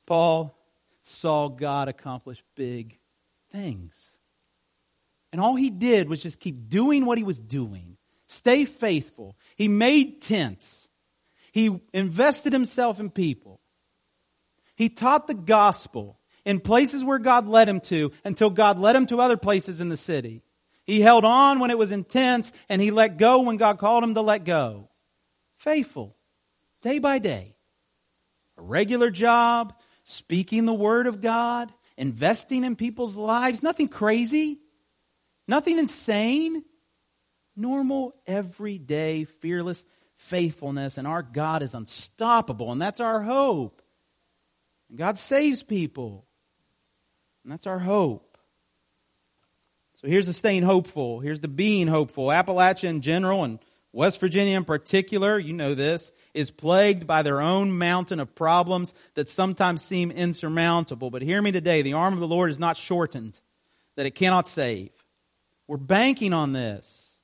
Paul 0.06 0.56
saw 1.02 1.50
God 1.50 1.88
accomplish 1.88 2.44
big 2.56 3.00
things. 3.52 4.15
And 5.36 5.42
all 5.42 5.56
he 5.56 5.70
did 5.70 6.08
was 6.08 6.24
just 6.24 6.40
keep 6.40 6.70
doing 6.70 7.06
what 7.06 7.18
he 7.18 7.26
was 7.26 7.42
doing. 7.42 7.98
Stay 8.26 8.64
faithful. 8.64 9.36
He 9.58 9.68
made 9.68 10.22
tents. 10.22 10.88
He 11.52 11.78
invested 11.92 12.54
himself 12.54 13.02
in 13.02 13.10
people. 13.10 13.60
He 14.78 14.88
taught 14.88 15.28
the 15.28 15.34
gospel 15.34 16.22
in 16.46 16.62
places 16.62 17.04
where 17.04 17.20
God 17.20 17.48
led 17.48 17.68
him 17.68 17.82
to 17.82 18.14
until 18.24 18.50
God 18.50 18.80
led 18.80 18.96
him 18.96 19.08
to 19.08 19.20
other 19.20 19.36
places 19.36 19.82
in 19.82 19.90
the 19.90 19.98
city. 19.98 20.42
He 20.86 21.02
held 21.02 21.26
on 21.26 21.60
when 21.60 21.70
it 21.70 21.78
was 21.78 21.92
intense 21.92 22.54
and 22.70 22.82
he 22.82 22.92
let 22.92 23.18
go 23.18 23.42
when 23.42 23.58
God 23.58 23.78
called 23.78 24.06
him 24.06 24.14
to 24.14 24.22
let 24.22 24.46
go. 24.46 24.88
Faithful, 25.58 26.16
day 26.82 27.00
by 27.00 27.20
day. 27.20 27.58
A 28.58 28.62
regular 28.62 29.10
job, 29.10 29.74
speaking 30.04 30.66
the 30.66 30.74
word 30.74 31.08
of 31.08 31.20
God, 31.20 31.74
investing 31.98 32.64
in 32.64 32.78
people's 32.78 33.18
lives, 33.18 33.62
nothing 33.62 33.90
crazy, 33.90 34.62
nothing 35.48 35.80
insane. 35.80 36.64
Normal, 37.56 38.14
everyday, 38.28 39.24
fearless 39.24 39.86
faithfulness, 40.16 40.98
and 40.98 41.08
our 41.08 41.22
God 41.22 41.62
is 41.62 41.74
unstoppable, 41.74 42.72
and 42.72 42.82
that's 42.82 43.00
our 43.00 43.22
hope. 43.22 43.82
And 44.90 44.98
God 44.98 45.18
saves 45.18 45.64
people, 45.64 46.26
and 47.44 47.52
that's 47.52 47.68
our 47.68 47.80
hope. 47.80 48.38
So 49.96 50.08
here's 50.08 50.28
the 50.28 50.34
staying 50.34 50.64
hopeful. 50.64 51.20
Here's 51.20 51.40
the 51.40 51.48
being 51.48 51.88
hopeful. 51.88 52.28
Appalachia 52.28 52.90
in 52.90 53.02
general 53.02 53.44
and 53.44 53.60
West 53.94 54.20
Virginia 54.20 54.58
in 54.58 54.66
particular, 54.66 55.40
you 55.40 55.54
know 55.54 55.74
this, 55.74 56.12
is 56.34 56.52
plagued 56.52 57.08
by 57.08 57.22
their 57.22 57.42
own 57.42 57.78
mountain 57.78 58.20
of 58.20 58.36
problems 58.36 58.94
that 59.14 59.30
sometimes 59.30 59.82
seem 59.82 60.12
insurmountable. 60.12 61.10
But 61.10 61.22
hear 61.22 61.42
me 61.42 61.54
today, 61.54 61.82
the 61.82 61.94
arm 61.94 62.14
of 62.14 62.20
the 62.20 62.28
Lord 62.28 62.50
is 62.50 62.60
not 62.60 62.76
shortened, 62.76 63.40
that 63.96 64.06
it 64.06 64.16
cannot 64.16 64.50
save. 64.50 64.92
We're 65.68 65.78
banking 65.78 66.34
on 66.34 66.54
this. 66.54 67.20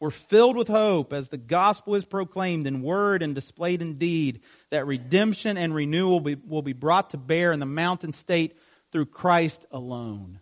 We're 0.00 0.10
filled 0.10 0.56
with 0.56 0.68
hope 0.68 1.12
as 1.12 1.28
the 1.28 1.36
gospel 1.36 1.96
is 1.96 2.04
proclaimed 2.04 2.66
in 2.66 2.82
word 2.82 3.22
and 3.22 3.34
displayed 3.34 3.82
in 3.82 3.94
deed 3.94 4.42
that 4.70 4.86
redemption 4.86 5.56
and 5.56 5.74
renewal 5.74 6.12
will 6.12 6.20
be, 6.20 6.34
will 6.36 6.62
be 6.62 6.72
brought 6.72 7.10
to 7.10 7.16
bear 7.16 7.50
in 7.50 7.58
the 7.58 7.66
mountain 7.66 8.12
state 8.12 8.56
through 8.92 9.06
Christ 9.06 9.66
alone. 9.72 10.40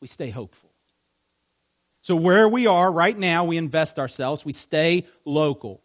We 0.00 0.06
stay 0.06 0.30
hopeful. 0.30 0.70
So 2.02 2.14
where 2.14 2.48
we 2.48 2.66
are 2.66 2.92
right 2.92 3.16
now, 3.16 3.44
we 3.44 3.56
invest 3.56 3.98
ourselves. 3.98 4.44
We 4.44 4.52
stay 4.52 5.06
local. 5.24 5.82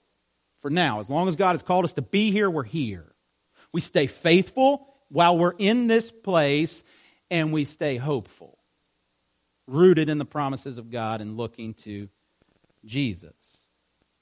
For 0.58 0.70
now, 0.70 1.00
as 1.00 1.10
long 1.10 1.28
as 1.28 1.38
God 1.38 1.52
has 1.52 1.64
called 1.64 1.86
us 1.86 1.94
to 1.94 2.02
be 2.02 2.32
here, 2.32 2.50
we're 2.52 2.64
here. 2.64 3.16
We 3.72 3.82
stay 3.82 4.06
faithful 4.06 4.86
while 5.08 5.38
we're 5.38 5.56
in 5.58 5.88
this 5.88 6.12
place 6.12 6.84
and 7.32 7.52
we 7.52 7.64
stay 7.64 7.96
hopeful. 7.96 8.59
Rooted 9.70 10.10
in 10.10 10.18
the 10.18 10.26
promises 10.26 10.78
of 10.80 10.90
God 10.90 11.22
and 11.22 11.38
looking 11.38 11.76
to 11.76 12.10
Jesus. 12.86 13.68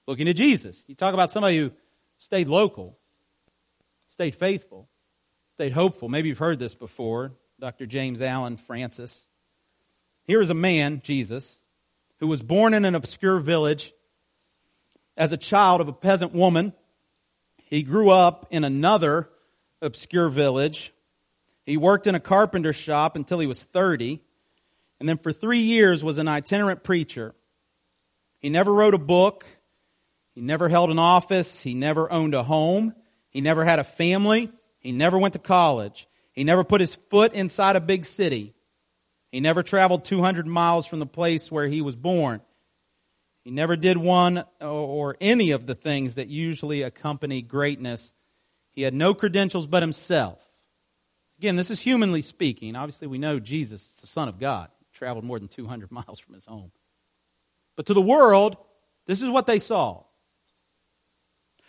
Looking 0.06 0.26
to 0.26 0.34
Jesus. 0.34 0.84
You 0.88 0.96
talk 0.96 1.14
about 1.14 1.32
somebody 1.32 1.58
who 1.58 1.72
stayed 2.18 2.50
local, 2.50 2.98
stayed 4.08 4.36
faithful, 4.36 4.90
stayed 5.52 5.72
hopeful. 5.72 6.10
Maybe 6.10 6.30
you've 6.30 6.38
heard 6.38 6.60
this 6.60 6.76
before. 6.76 7.32
Dr. 7.60 7.86
James 7.86 8.22
Allen 8.22 8.58
Francis. 8.58 9.26
Here 10.24 10.42
is 10.42 10.50
a 10.50 10.54
man, 10.54 11.02
Jesus, 11.04 11.60
who 12.20 12.28
was 12.28 12.42
born 12.42 12.74
in 12.74 12.86
an 12.86 12.94
obscure 12.94 13.40
village 13.40 13.94
as 15.16 15.32
a 15.32 15.38
child 15.38 15.82
of 15.82 15.88
a 15.88 15.94
peasant 15.94 16.34
woman. 16.34 16.74
He 17.56 17.84
grew 17.84 18.10
up 18.12 18.48
in 18.52 18.64
another 18.64 19.30
obscure 19.82 20.30
village. 20.30 20.94
He 21.66 21.78
worked 21.78 22.06
in 22.06 22.16
a 22.16 22.20
carpenter 22.20 22.74
shop 22.74 23.16
until 23.16 23.40
he 23.40 23.48
was 23.48 23.64
30, 23.64 24.22
and 25.00 25.08
then 25.08 25.18
for 25.18 25.32
three 25.32 25.60
years 25.60 26.04
was 26.04 26.18
an 26.18 26.28
itinerant 26.28 26.84
preacher. 26.84 27.36
He 28.40 28.50
never 28.50 28.74
wrote 28.74 28.94
a 28.94 29.00
book. 29.00 29.46
He 30.34 30.42
never 30.42 30.70
held 30.70 30.90
an 30.90 31.00
office. 31.00 31.62
He 31.62 31.74
never 31.74 32.12
owned 32.12 32.34
a 32.34 32.44
home. 32.44 32.94
He 33.30 33.42
never 33.42 33.66
had 33.66 33.80
a 33.80 33.84
family. 33.84 34.52
He 34.80 34.92
never 34.92 35.18
went 35.18 35.34
to 35.34 35.40
college. 35.40 36.08
He 36.34 36.44
never 36.44 36.64
put 36.64 36.82
his 36.82 36.96
foot 36.96 37.34
inside 37.34 37.76
a 37.76 37.82
big 37.82 38.06
city. 38.06 38.54
He 39.32 39.40
never 39.40 39.64
traveled 39.64 40.06
200 40.06 40.48
miles 40.48 40.88
from 40.88 41.00
the 41.00 41.06
place 41.06 41.52
where 41.52 41.68
he 41.68 41.82
was 41.82 41.96
born. 41.96 42.42
He 43.44 43.52
never 43.52 43.76
did 43.76 43.98
one 43.98 44.44
or 44.62 45.16
any 45.22 45.52
of 45.52 45.66
the 45.66 45.76
things 45.76 46.16
that 46.16 46.28
usually 46.28 46.82
accompany 46.82 47.42
greatness. 47.42 48.14
He 48.74 48.82
had 48.82 48.94
no 48.94 49.14
credentials 49.14 49.68
but 49.68 49.84
himself. 49.84 50.44
Again, 51.40 51.56
this 51.56 51.72
is 51.72 51.80
humanly 51.80 52.22
speaking. 52.22 52.76
Obviously, 52.76 53.08
we 53.08 53.18
know 53.18 53.40
Jesus, 53.40 53.82
is 53.82 53.96
the 54.02 54.08
Son 54.08 54.28
of 54.28 54.40
God, 54.40 54.70
traveled 54.98 55.24
more 55.24 55.40
than 55.40 55.48
200 55.48 55.92
miles 55.92 56.20
from 56.20 56.34
his 56.34 56.46
home. 56.46 56.72
But 57.76 57.86
to 57.88 57.94
the 57.94 58.02
world, 58.02 58.58
this 59.06 59.22
is 59.22 59.30
what 59.30 59.46
they 59.46 59.60
saw. 59.60 60.04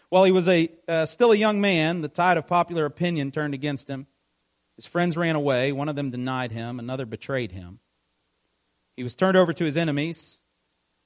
While 0.09 0.25
he 0.25 0.33
was 0.33 0.49
a 0.49 0.71
uh, 0.89 1.05
still 1.05 1.33
a 1.33 1.37
young 1.37 1.61
man, 1.61 2.01
the 2.01 2.09
tide 2.09 2.39
of 2.39 2.47
popular 2.47 2.87
opinion 2.87 3.31
turned 3.31 3.53
against 3.53 3.89
him. 3.89 4.07
His 4.77 4.87
friends 4.87 5.17
ran 5.17 5.37
away. 5.37 5.73
One 5.73 5.89
of 5.89 5.97
them 5.97 6.11
denied 6.11 6.51
him. 6.51 6.79
Another 6.79 7.05
betrayed 7.05 7.53
him. 7.53 7.81
He 8.97 9.03
was 9.03 9.15
turned 9.15 9.37
over 9.37 9.53
to 9.53 9.65
his 9.65 9.77
enemies. 9.77 10.39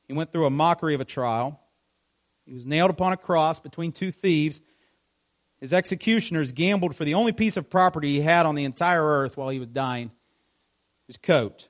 He 0.06 0.12
went 0.12 0.30
through 0.30 0.46
a 0.46 0.50
mockery 0.50 0.94
of 0.94 1.00
a 1.00 1.04
trial. 1.04 1.60
He 2.46 2.52
was 2.52 2.66
nailed 2.66 2.90
upon 2.90 3.12
a 3.12 3.16
cross 3.16 3.60
between 3.60 3.92
two 3.92 4.12
thieves. 4.12 4.62
His 5.60 5.72
executioners 5.72 6.52
gambled 6.52 6.94
for 6.94 7.04
the 7.04 7.14
only 7.14 7.32
piece 7.32 7.56
of 7.56 7.70
property 7.70 8.12
he 8.12 8.20
had 8.20 8.46
on 8.46 8.54
the 8.54 8.64
entire 8.64 9.04
earth 9.04 9.36
while 9.36 9.48
he 9.48 9.58
was 9.58 9.68
dying 9.68 10.10
his 11.06 11.16
coat. 11.16 11.68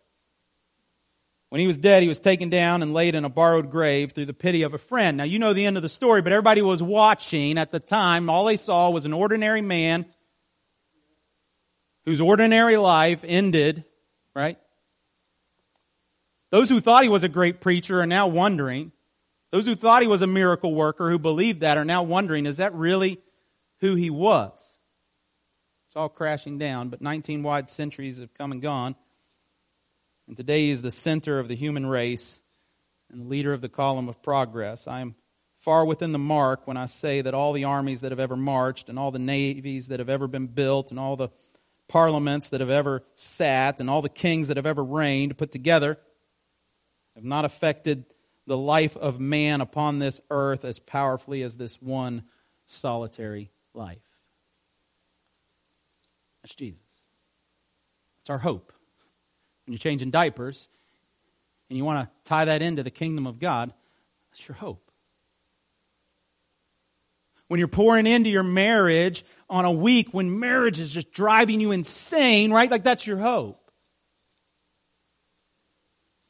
When 1.53 1.61
he 1.61 1.67
was 1.67 1.77
dead, 1.77 2.03
he 2.03 2.09
was 2.09 2.19
taken 2.19 2.49
down 2.49 2.81
and 2.81 2.95
laid 2.95 3.15
in 3.15 3.27
a 3.27 3.29
borrowed 3.29 3.71
grave 3.71 4.13
through 4.13 4.25
the 4.25 4.33
pity 4.33 4.63
of 4.63 4.73
a 4.73 4.79
friend. 4.79 5.19
Now, 5.19 5.25
you 5.25 5.39
know 5.39 5.53
the 5.53 5.67
end 5.67 5.77
of 5.77 5.83
the 5.83 5.89
story, 5.91 6.23
but 6.23 6.33
everybody 6.33 6.63
was 6.63 6.83
watching 6.83 7.59
at 7.59 7.71
the 7.71 7.79
time. 7.79 8.31
All 8.31 8.47
they 8.47 8.57
saw 8.57 8.89
was 8.89 9.05
an 9.05 9.13
ordinary 9.13 9.61
man 9.61 10.07
whose 12.07 12.23
ordinary 12.23 12.79
life 12.79 13.23
ended, 13.29 13.85
right? 14.35 14.57
Those 16.51 16.71
who 16.71 16.81
thought 16.81 17.03
he 17.03 17.11
was 17.11 17.23
a 17.23 17.29
great 17.29 17.61
preacher 17.61 18.01
are 18.01 18.07
now 18.07 18.29
wondering. 18.29 18.91
Those 19.51 19.67
who 19.67 19.75
thought 19.75 20.01
he 20.01 20.09
was 20.09 20.23
a 20.23 20.27
miracle 20.27 20.75
worker, 20.75 21.11
who 21.11 21.19
believed 21.19 21.61
that, 21.61 21.77
are 21.77 21.85
now 21.85 22.03
wondering, 22.03 22.47
is 22.47 22.57
that 22.57 22.73
really 22.73 23.21
who 23.81 23.95
he 23.95 24.09
was? 24.09 24.79
It's 25.89 25.97
all 25.97 26.09
crashing 26.09 26.57
down, 26.57 26.89
but 26.89 27.03
19 27.03 27.43
wide 27.43 27.69
centuries 27.69 28.21
have 28.21 28.33
come 28.33 28.53
and 28.53 28.63
gone. 28.63 28.97
And 30.29 30.37
today 30.37 30.63
he 30.63 30.71
is 30.71 30.83
the 30.83 30.91
center 30.91 31.39
of 31.39 31.49
the 31.49 31.57
human 31.57 31.87
race 31.87 32.41
and 33.11 33.29
leader 33.29 33.53
of 33.53 33.61
the 33.61 33.69
column 33.69 34.09
of 34.09 34.23
progress. 34.23 34.89
I 34.89 35.01
am 35.01 35.15
far 35.59 35.85
within 35.85 36.13
the 36.13 36.19
mark 36.19 36.67
when 36.67 36.77
I 36.77 36.87
say 36.87 37.21
that 37.21 37.35
all 37.35 37.53
the 37.53 37.65
armies 37.65 38.01
that 38.01 38.13
have 38.13 38.21
ever 38.21 38.37
marched 38.37 38.89
and 38.89 38.99
all 38.99 39.11
the 39.11 39.19
navies 39.19 39.89
that 39.89 40.01
have 40.01 40.09
ever 40.09 40.27
been 40.27 40.49
built 40.49 40.91
and 40.91 40.99
all 40.99 41.17
the 41.17 41.29
parliaments 41.89 42.49
that 42.51 42.61
have 42.61 42.71
ever 42.71 43.03
sat 43.15 43.81
and 43.81 43.89
all 43.91 44.03
the 44.03 44.09
kings 44.09 44.49
that 44.49 44.57
have 44.57 44.67
ever 44.67 44.83
reigned 44.83 45.37
put 45.37 45.53
together 45.53 45.99
have 47.15 47.25
not 47.25 47.45
affected 47.45 48.07
the 48.47 48.57
life 48.57 48.97
of 48.97 49.21
man 49.21 49.61
upon 49.61 49.99
this 49.99 50.21
earth 50.31 50.65
as 50.65 50.79
powerfully 50.79 51.43
as 51.43 51.57
this 51.57 51.81
one 51.81 52.25
solitary 52.67 53.51
life. 53.75 53.99
That's 56.43 56.55
Jesus. 56.55 56.83
That's 58.19 58.31
our 58.31 58.39
hope. 58.39 58.73
When 59.67 59.73
you're 59.73 59.79
changing 59.79 60.11
diapers 60.11 60.69
and 61.69 61.77
you 61.77 61.85
want 61.85 62.07
to 62.07 62.29
tie 62.29 62.47
that 62.47 62.63
into 62.63 62.83
the 62.83 62.91
kingdom 62.91 63.27
of 63.27 63.39
God, 63.39 63.73
that's 64.31 64.49
your 64.49 64.57
hope 64.57 64.93
when 67.53 67.59
you're 67.59 67.69
pouring 67.69 68.07
into 68.07 68.31
your 68.31 68.43
marriage 68.43 69.27
on 69.51 69.67
a 69.67 69.71
week 69.71 70.09
when 70.13 70.41
marriage 70.41 70.81
is 70.81 70.91
just 70.91 71.13
driving 71.13 71.61
you 71.61 71.71
insane, 71.71 72.51
right? 72.51 72.71
Like 72.71 72.83
that's 72.83 73.07
your 73.07 73.19
hope. 73.19 73.71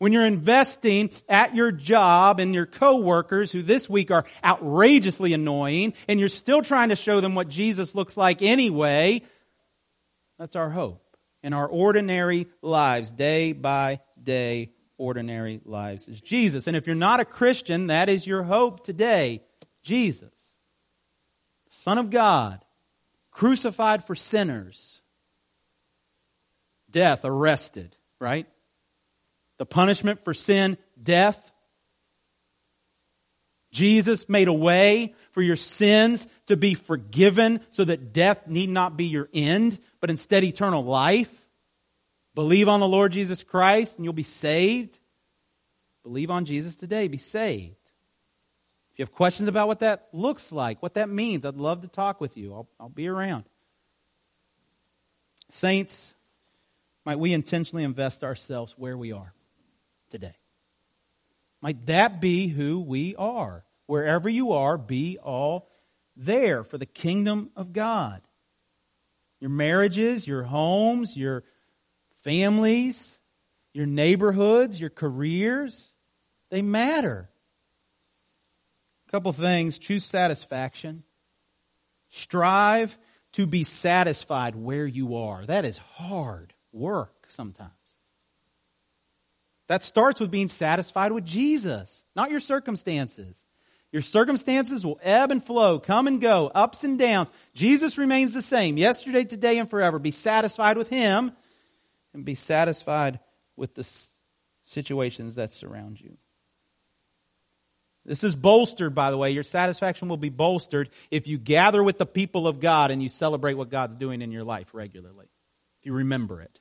When 0.00 0.10
you're 0.12 0.26
investing 0.26 1.10
at 1.28 1.54
your 1.54 1.70
job 1.70 2.40
and 2.40 2.52
your 2.52 2.66
coworkers 2.66 3.52
who 3.52 3.62
this 3.62 3.88
week 3.88 4.10
are 4.10 4.24
outrageously 4.44 5.32
annoying 5.32 5.94
and 6.08 6.18
you're 6.18 6.28
still 6.28 6.60
trying 6.60 6.88
to 6.88 6.96
show 6.96 7.20
them 7.20 7.36
what 7.36 7.48
Jesus 7.48 7.94
looks 7.94 8.16
like 8.16 8.42
anyway, 8.42 9.22
that's 10.40 10.56
our 10.56 10.70
hope 10.70 11.11
in 11.42 11.52
our 11.52 11.66
ordinary 11.66 12.46
lives, 12.60 13.12
day 13.12 13.52
by 13.52 14.00
day, 14.22 14.72
ordinary 14.98 15.60
lives 15.64 16.06
is 16.06 16.20
Jesus. 16.20 16.66
And 16.66 16.76
if 16.76 16.86
you're 16.86 16.94
not 16.94 17.20
a 17.20 17.24
Christian, 17.24 17.88
that 17.88 18.08
is 18.08 18.26
your 18.26 18.44
hope 18.44 18.84
today, 18.84 19.42
Jesus. 19.82 20.58
Son 21.68 21.98
of 21.98 22.10
God, 22.10 22.64
crucified 23.30 24.04
for 24.04 24.14
sinners, 24.14 25.02
death, 26.90 27.24
arrested, 27.24 27.96
right? 28.20 28.46
The 29.58 29.66
punishment 29.66 30.24
for 30.24 30.34
sin, 30.34 30.76
death. 31.02 31.50
Jesus 33.72 34.28
made 34.28 34.48
a 34.48 34.52
way 34.52 35.14
for 35.32 35.42
your 35.42 35.56
sins 35.56 36.26
to 36.46 36.56
be 36.56 36.74
forgiven 36.74 37.60
so 37.70 37.84
that 37.84 38.12
death 38.12 38.46
need 38.46 38.68
not 38.68 38.96
be 38.96 39.06
your 39.06 39.28
end, 39.34 39.78
but 40.00 40.10
instead 40.10 40.44
eternal 40.44 40.84
life. 40.84 41.46
Believe 42.34 42.68
on 42.68 42.80
the 42.80 42.88
Lord 42.88 43.12
Jesus 43.12 43.42
Christ 43.42 43.96
and 43.96 44.04
you'll 44.04 44.14
be 44.14 44.22
saved. 44.22 44.98
Believe 46.02 46.30
on 46.30 46.44
Jesus 46.44 46.76
today, 46.76 47.08
be 47.08 47.16
saved. 47.16 47.76
If 48.92 48.98
you 48.98 49.02
have 49.04 49.12
questions 49.12 49.48
about 49.48 49.68
what 49.68 49.80
that 49.80 50.08
looks 50.12 50.52
like, 50.52 50.82
what 50.82 50.94
that 50.94 51.08
means, 51.08 51.46
I'd 51.46 51.56
love 51.56 51.80
to 51.80 51.88
talk 51.88 52.20
with 52.20 52.36
you. 52.36 52.52
I'll, 52.52 52.68
I'll 52.78 52.88
be 52.90 53.08
around. 53.08 53.44
Saints, 55.48 56.14
might 57.04 57.18
we 57.18 57.32
intentionally 57.32 57.84
invest 57.84 58.22
ourselves 58.22 58.74
where 58.76 58.96
we 58.96 59.12
are 59.12 59.32
today? 60.10 60.34
Might 61.62 61.86
that 61.86 62.20
be 62.20 62.48
who 62.48 62.80
we 62.80 63.16
are? 63.16 63.64
Wherever 63.92 64.26
you 64.26 64.52
are, 64.52 64.78
be 64.78 65.18
all 65.18 65.68
there 66.16 66.64
for 66.64 66.78
the 66.78 66.86
kingdom 66.86 67.50
of 67.54 67.74
God. 67.74 68.22
Your 69.38 69.50
marriages, 69.50 70.26
your 70.26 70.44
homes, 70.44 71.14
your 71.14 71.44
families, 72.22 73.20
your 73.74 73.84
neighborhoods, 73.84 74.80
your 74.80 74.88
careers, 74.88 75.94
they 76.48 76.62
matter. 76.62 77.28
A 79.06 79.10
couple 79.10 79.30
things. 79.34 79.78
Choose 79.78 80.06
satisfaction. 80.06 81.02
Strive 82.08 82.96
to 83.32 83.46
be 83.46 83.62
satisfied 83.62 84.56
where 84.56 84.86
you 84.86 85.16
are. 85.16 85.44
That 85.44 85.66
is 85.66 85.76
hard 85.76 86.54
work 86.72 87.26
sometimes. 87.28 87.72
That 89.66 89.82
starts 89.82 90.18
with 90.18 90.30
being 90.30 90.48
satisfied 90.48 91.12
with 91.12 91.26
Jesus, 91.26 92.06
not 92.16 92.30
your 92.30 92.40
circumstances. 92.40 93.44
Your 93.92 94.02
circumstances 94.02 94.86
will 94.86 94.98
ebb 95.02 95.30
and 95.30 95.44
flow, 95.44 95.78
come 95.78 96.06
and 96.06 96.20
go, 96.20 96.50
ups 96.52 96.82
and 96.82 96.98
downs. 96.98 97.30
Jesus 97.54 97.98
remains 97.98 98.32
the 98.32 98.40
same 98.40 98.78
yesterday, 98.78 99.24
today, 99.24 99.58
and 99.58 99.68
forever. 99.68 99.98
Be 99.98 100.10
satisfied 100.10 100.78
with 100.78 100.88
Him 100.88 101.32
and 102.14 102.24
be 102.24 102.34
satisfied 102.34 103.20
with 103.54 103.74
the 103.74 103.84
situations 104.62 105.36
that 105.36 105.52
surround 105.52 106.00
you. 106.00 106.16
This 108.04 108.24
is 108.24 108.34
bolstered, 108.34 108.94
by 108.94 109.10
the 109.10 109.18
way. 109.18 109.30
Your 109.30 109.44
satisfaction 109.44 110.08
will 110.08 110.16
be 110.16 110.30
bolstered 110.30 110.88
if 111.10 111.28
you 111.28 111.38
gather 111.38 111.84
with 111.84 111.98
the 111.98 112.06
people 112.06 112.48
of 112.48 112.60
God 112.60 112.90
and 112.90 113.02
you 113.02 113.08
celebrate 113.08 113.54
what 113.54 113.68
God's 113.68 113.94
doing 113.94 114.22
in 114.22 114.32
your 114.32 114.42
life 114.42 114.70
regularly. 114.72 115.26
If 115.80 115.86
you 115.86 115.92
remember 115.92 116.40
it. 116.40 116.60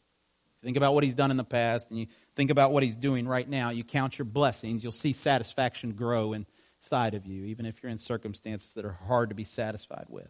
Think 0.64 0.78
about 0.78 0.94
what 0.94 1.04
He's 1.04 1.16
done 1.16 1.32
in 1.32 1.38
the 1.38 1.44
past 1.44 1.90
and 1.90 2.00
you 2.00 2.08
think 2.36 2.52
about 2.52 2.72
what 2.72 2.84
He's 2.84 2.96
doing 2.96 3.28
right 3.28 3.48
now. 3.48 3.72
You 3.72 3.84
count 3.84 4.20
your 4.20 4.26
blessings. 4.26 4.84
You'll 4.84 4.92
see 4.92 5.14
satisfaction 5.14 5.94
grow 5.94 6.34
inside 6.82 7.14
of 7.14 7.28
you, 7.28 7.46
even 7.46 7.68
if 7.68 7.82
you're 7.82 7.92
in 7.92 8.00
circumstances 8.00 8.74
that 8.74 8.86
are 8.86 8.98
hard 9.08 9.30
to 9.30 9.36
be 9.36 9.44
satisfied 9.44 10.06
with. 10.10 10.30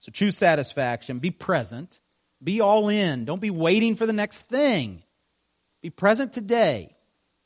So 0.00 0.10
choose 0.10 0.36
satisfaction. 0.36 1.18
Be 1.18 1.30
present. 1.30 2.00
Be 2.42 2.62
all 2.62 2.88
in. 2.88 3.26
Don't 3.26 3.42
be 3.42 3.50
waiting 3.50 3.94
for 3.94 4.06
the 4.06 4.14
next 4.14 4.42
thing. 4.42 5.02
Be 5.82 5.90
present 5.90 6.32
today. 6.32 6.96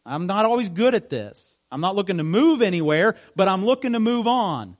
I'm 0.06 0.26
not 0.26 0.44
always 0.44 0.68
good 0.68 0.94
at 0.94 1.10
this. 1.10 1.58
I'm 1.72 1.80
not 1.80 1.96
looking 1.96 2.18
to 2.18 2.22
move 2.22 2.62
anywhere, 2.62 3.16
but 3.34 3.48
I'm 3.48 3.64
looking 3.64 3.94
to 3.94 4.00
move 4.00 4.28
on. 4.28 4.76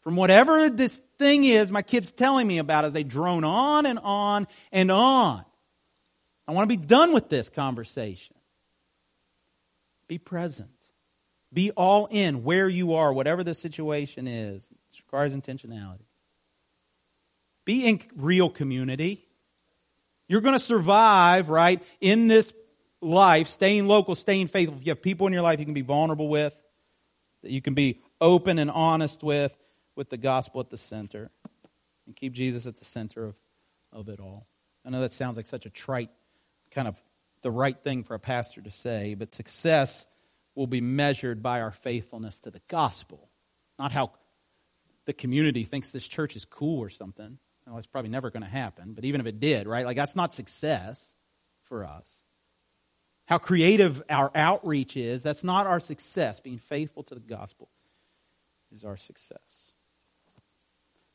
From 0.00 0.16
whatever 0.16 0.68
this 0.68 0.98
thing 1.18 1.44
is 1.44 1.70
my 1.70 1.82
kid's 1.82 2.12
telling 2.12 2.46
me 2.46 2.58
about 2.58 2.84
as 2.84 2.92
they 2.92 3.04
drone 3.04 3.44
on 3.44 3.86
and 3.86 3.98
on 3.98 4.46
and 4.72 4.90
on. 4.90 5.42
I 6.46 6.52
want 6.52 6.68
to 6.68 6.76
be 6.76 6.84
done 6.84 7.14
with 7.14 7.30
this 7.30 7.48
conversation. 7.48 8.36
Be 10.06 10.18
present. 10.18 10.81
Be 11.52 11.70
all 11.72 12.06
in 12.10 12.44
where 12.44 12.68
you 12.68 12.94
are, 12.94 13.12
whatever 13.12 13.44
the 13.44 13.54
situation 13.54 14.26
is. 14.26 14.68
It 14.70 15.02
requires 15.04 15.36
intentionality. 15.36 16.06
Be 17.64 17.86
in 17.86 18.00
real 18.16 18.48
community. 18.48 19.26
You're 20.28 20.40
going 20.40 20.54
to 20.54 20.64
survive, 20.64 21.50
right, 21.50 21.82
in 22.00 22.26
this 22.26 22.54
life, 23.00 23.48
staying 23.48 23.86
local, 23.86 24.14
staying 24.14 24.48
faithful. 24.48 24.78
If 24.78 24.86
you 24.86 24.90
have 24.90 25.02
people 25.02 25.26
in 25.26 25.32
your 25.32 25.42
life 25.42 25.58
you 25.58 25.66
can 25.66 25.74
be 25.74 25.82
vulnerable 25.82 26.28
with, 26.28 26.60
that 27.42 27.50
you 27.50 27.60
can 27.60 27.74
be 27.74 28.00
open 28.20 28.58
and 28.58 28.70
honest 28.70 29.22
with, 29.22 29.56
with 29.94 30.08
the 30.08 30.16
gospel 30.16 30.60
at 30.60 30.70
the 30.70 30.76
center. 30.76 31.30
And 32.06 32.16
keep 32.16 32.32
Jesus 32.32 32.66
at 32.66 32.76
the 32.76 32.84
center 32.84 33.24
of, 33.24 33.36
of 33.92 34.08
it 34.08 34.20
all. 34.20 34.46
I 34.84 34.90
know 34.90 35.02
that 35.02 35.12
sounds 35.12 35.36
like 35.36 35.46
such 35.46 35.66
a 35.66 35.70
trite, 35.70 36.10
kind 36.70 36.88
of 36.88 37.00
the 37.42 37.50
right 37.50 37.78
thing 37.78 38.04
for 38.04 38.14
a 38.14 38.18
pastor 38.18 38.60
to 38.62 38.70
say, 38.70 39.14
but 39.14 39.32
success 39.32 40.06
will 40.54 40.66
be 40.66 40.80
measured 40.80 41.42
by 41.42 41.60
our 41.60 41.70
faithfulness 41.70 42.40
to 42.40 42.50
the 42.50 42.60
gospel, 42.68 43.28
not 43.78 43.92
how 43.92 44.12
the 45.04 45.12
community 45.12 45.64
thinks 45.64 45.90
this 45.90 46.06
church 46.06 46.36
is 46.36 46.44
cool 46.44 46.80
or 46.80 46.90
something. 46.90 47.38
Well, 47.66 47.78
it's 47.78 47.86
probably 47.86 48.10
never 48.10 48.30
going 48.30 48.42
to 48.42 48.48
happen, 48.48 48.92
but 48.92 49.04
even 49.04 49.20
if 49.20 49.26
it 49.26 49.40
did, 49.40 49.66
right? 49.66 49.86
Like 49.86 49.96
that's 49.96 50.16
not 50.16 50.34
success 50.34 51.14
for 51.64 51.84
us. 51.84 52.22
How 53.26 53.38
creative 53.38 54.02
our 54.10 54.30
outreach 54.34 54.96
is, 54.96 55.22
that's 55.22 55.44
not 55.44 55.66
our 55.66 55.80
success. 55.80 56.40
Being 56.40 56.58
faithful 56.58 57.02
to 57.04 57.14
the 57.14 57.20
gospel 57.20 57.68
is 58.74 58.84
our 58.84 58.96
success. 58.96 59.72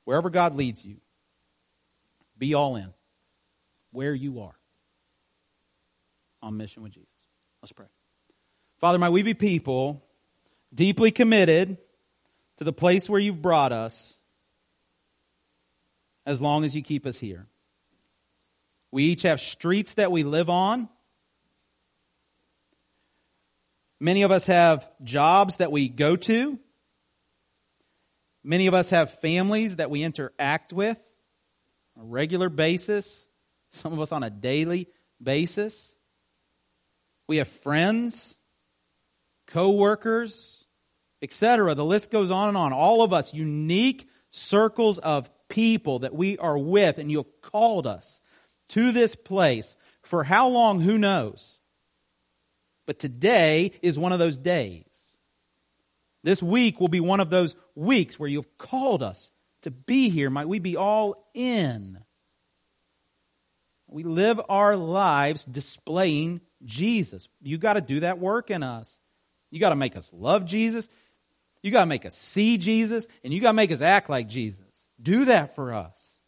Wherever 0.06 0.30
God 0.30 0.56
leads 0.56 0.86
you, 0.86 0.98
be 2.38 2.54
all 2.54 2.76
in. 2.76 2.94
Where 3.92 4.14
you 4.14 4.40
are 4.42 4.56
on 6.42 6.56
mission 6.56 6.84
with 6.84 6.94
Jesus. 6.94 7.10
Let's 7.62 7.74
pray. 7.74 7.88
Father, 8.80 9.00
might 9.00 9.10
we 9.10 9.24
be 9.24 9.34
people 9.34 10.04
deeply 10.74 11.12
committed 11.12 11.78
to 12.58 12.64
the 12.64 12.74
place 12.74 13.10
where 13.10 13.20
you've 13.20 13.42
brought 13.42 13.72
us 13.72 14.18
as 16.26 16.42
long 16.42 16.64
as 16.64 16.76
you 16.76 16.84
keep 16.84 17.06
us 17.06 17.18
here. 17.18 17.48
We 18.92 19.04
each 19.06 19.24
have 19.24 19.40
streets 19.42 19.96
that 19.96 20.12
we 20.12 20.24
live 20.24 20.50
on. 20.50 20.90
Many 24.00 24.22
of 24.22 24.32
us 24.32 24.46
have 24.48 24.88
jobs 25.04 25.58
that 25.58 25.72
we 25.72 25.90
go 25.90 26.16
to. 26.16 26.60
Many 28.44 28.68
of 28.68 28.74
us 28.74 28.92
have 28.92 29.20
families 29.20 29.78
that 29.78 29.90
we 29.90 30.04
interact 30.04 30.72
with 30.72 31.00
on 31.96 32.04
a 32.04 32.06
regular 32.06 32.50
basis. 32.50 33.26
Some 33.72 33.92
of 33.92 34.00
us 34.00 34.12
on 34.12 34.24
a 34.24 34.30
daily 34.30 34.88
basis. 35.22 35.98
We 37.28 37.38
have 37.38 37.48
friends, 37.48 38.37
co-workers, 39.48 40.66
etc. 41.22 41.76
The 41.76 41.86
list 41.86 42.12
goes 42.12 42.32
on 42.32 42.50
and 42.50 42.58
on. 42.58 42.74
All 42.74 43.02
of 43.02 43.14
us 43.14 43.34
unique 43.34 44.08
circles 44.30 45.00
of 45.00 45.30
people 45.50 46.00
that 46.00 46.14
we 46.14 46.38
are 46.38 46.58
with 46.58 46.98
and 47.00 47.10
you 47.10 47.18
have 47.18 47.42
called 47.42 47.88
us 47.88 48.22
to 48.70 48.92
this 48.92 49.16
place. 49.16 49.76
For 50.04 50.24
how 50.24 50.50
long, 50.50 50.80
who 50.80 50.98
knows? 50.98 51.60
But 52.86 53.00
today 53.00 53.74
is 53.82 54.00
one 54.00 54.14
of 54.14 54.20
those 54.20 54.38
days. 54.38 55.14
This 56.24 56.42
week 56.42 56.80
will 56.80 56.88
be 56.88 57.00
one 57.00 57.20
of 57.20 57.30
those 57.30 57.56
weeks 57.76 58.20
where 58.20 58.30
you've 58.30 58.58
called 58.58 59.04
us 59.04 59.32
to 59.64 59.72
be 59.72 60.10
here. 60.10 60.30
Might 60.30 60.48
we 60.48 60.60
be 60.60 60.78
all 60.78 61.30
in? 61.34 62.00
We 63.88 64.04
live 64.04 64.42
our 64.50 64.76
lives 64.76 65.46
displaying 65.46 66.42
Jesus. 66.64 67.30
You 67.42 67.58
got 67.58 67.74
to 67.74 67.82
do 67.82 68.02
that 68.02 68.20
work 68.20 68.52
in 68.52 68.64
us. 68.64 69.00
You 69.50 69.60
got 69.60 69.70
to 69.70 69.76
make 69.76 69.96
us 69.96 70.12
love 70.14 70.46
Jesus. 70.46 70.90
You 71.62 71.72
got 71.72 71.82
to 71.82 71.88
make 71.88 72.06
us 72.06 72.18
see 72.18 72.58
Jesus 72.58 73.08
and 73.24 73.34
you 73.34 73.42
got 73.42 73.50
to 73.50 73.56
make 73.56 73.72
us 73.72 73.82
act 73.82 74.10
like 74.10 74.28
Jesus. 74.28 74.88
Do 75.02 75.26
that 75.26 75.56
for 75.56 75.74
us. 75.74 76.20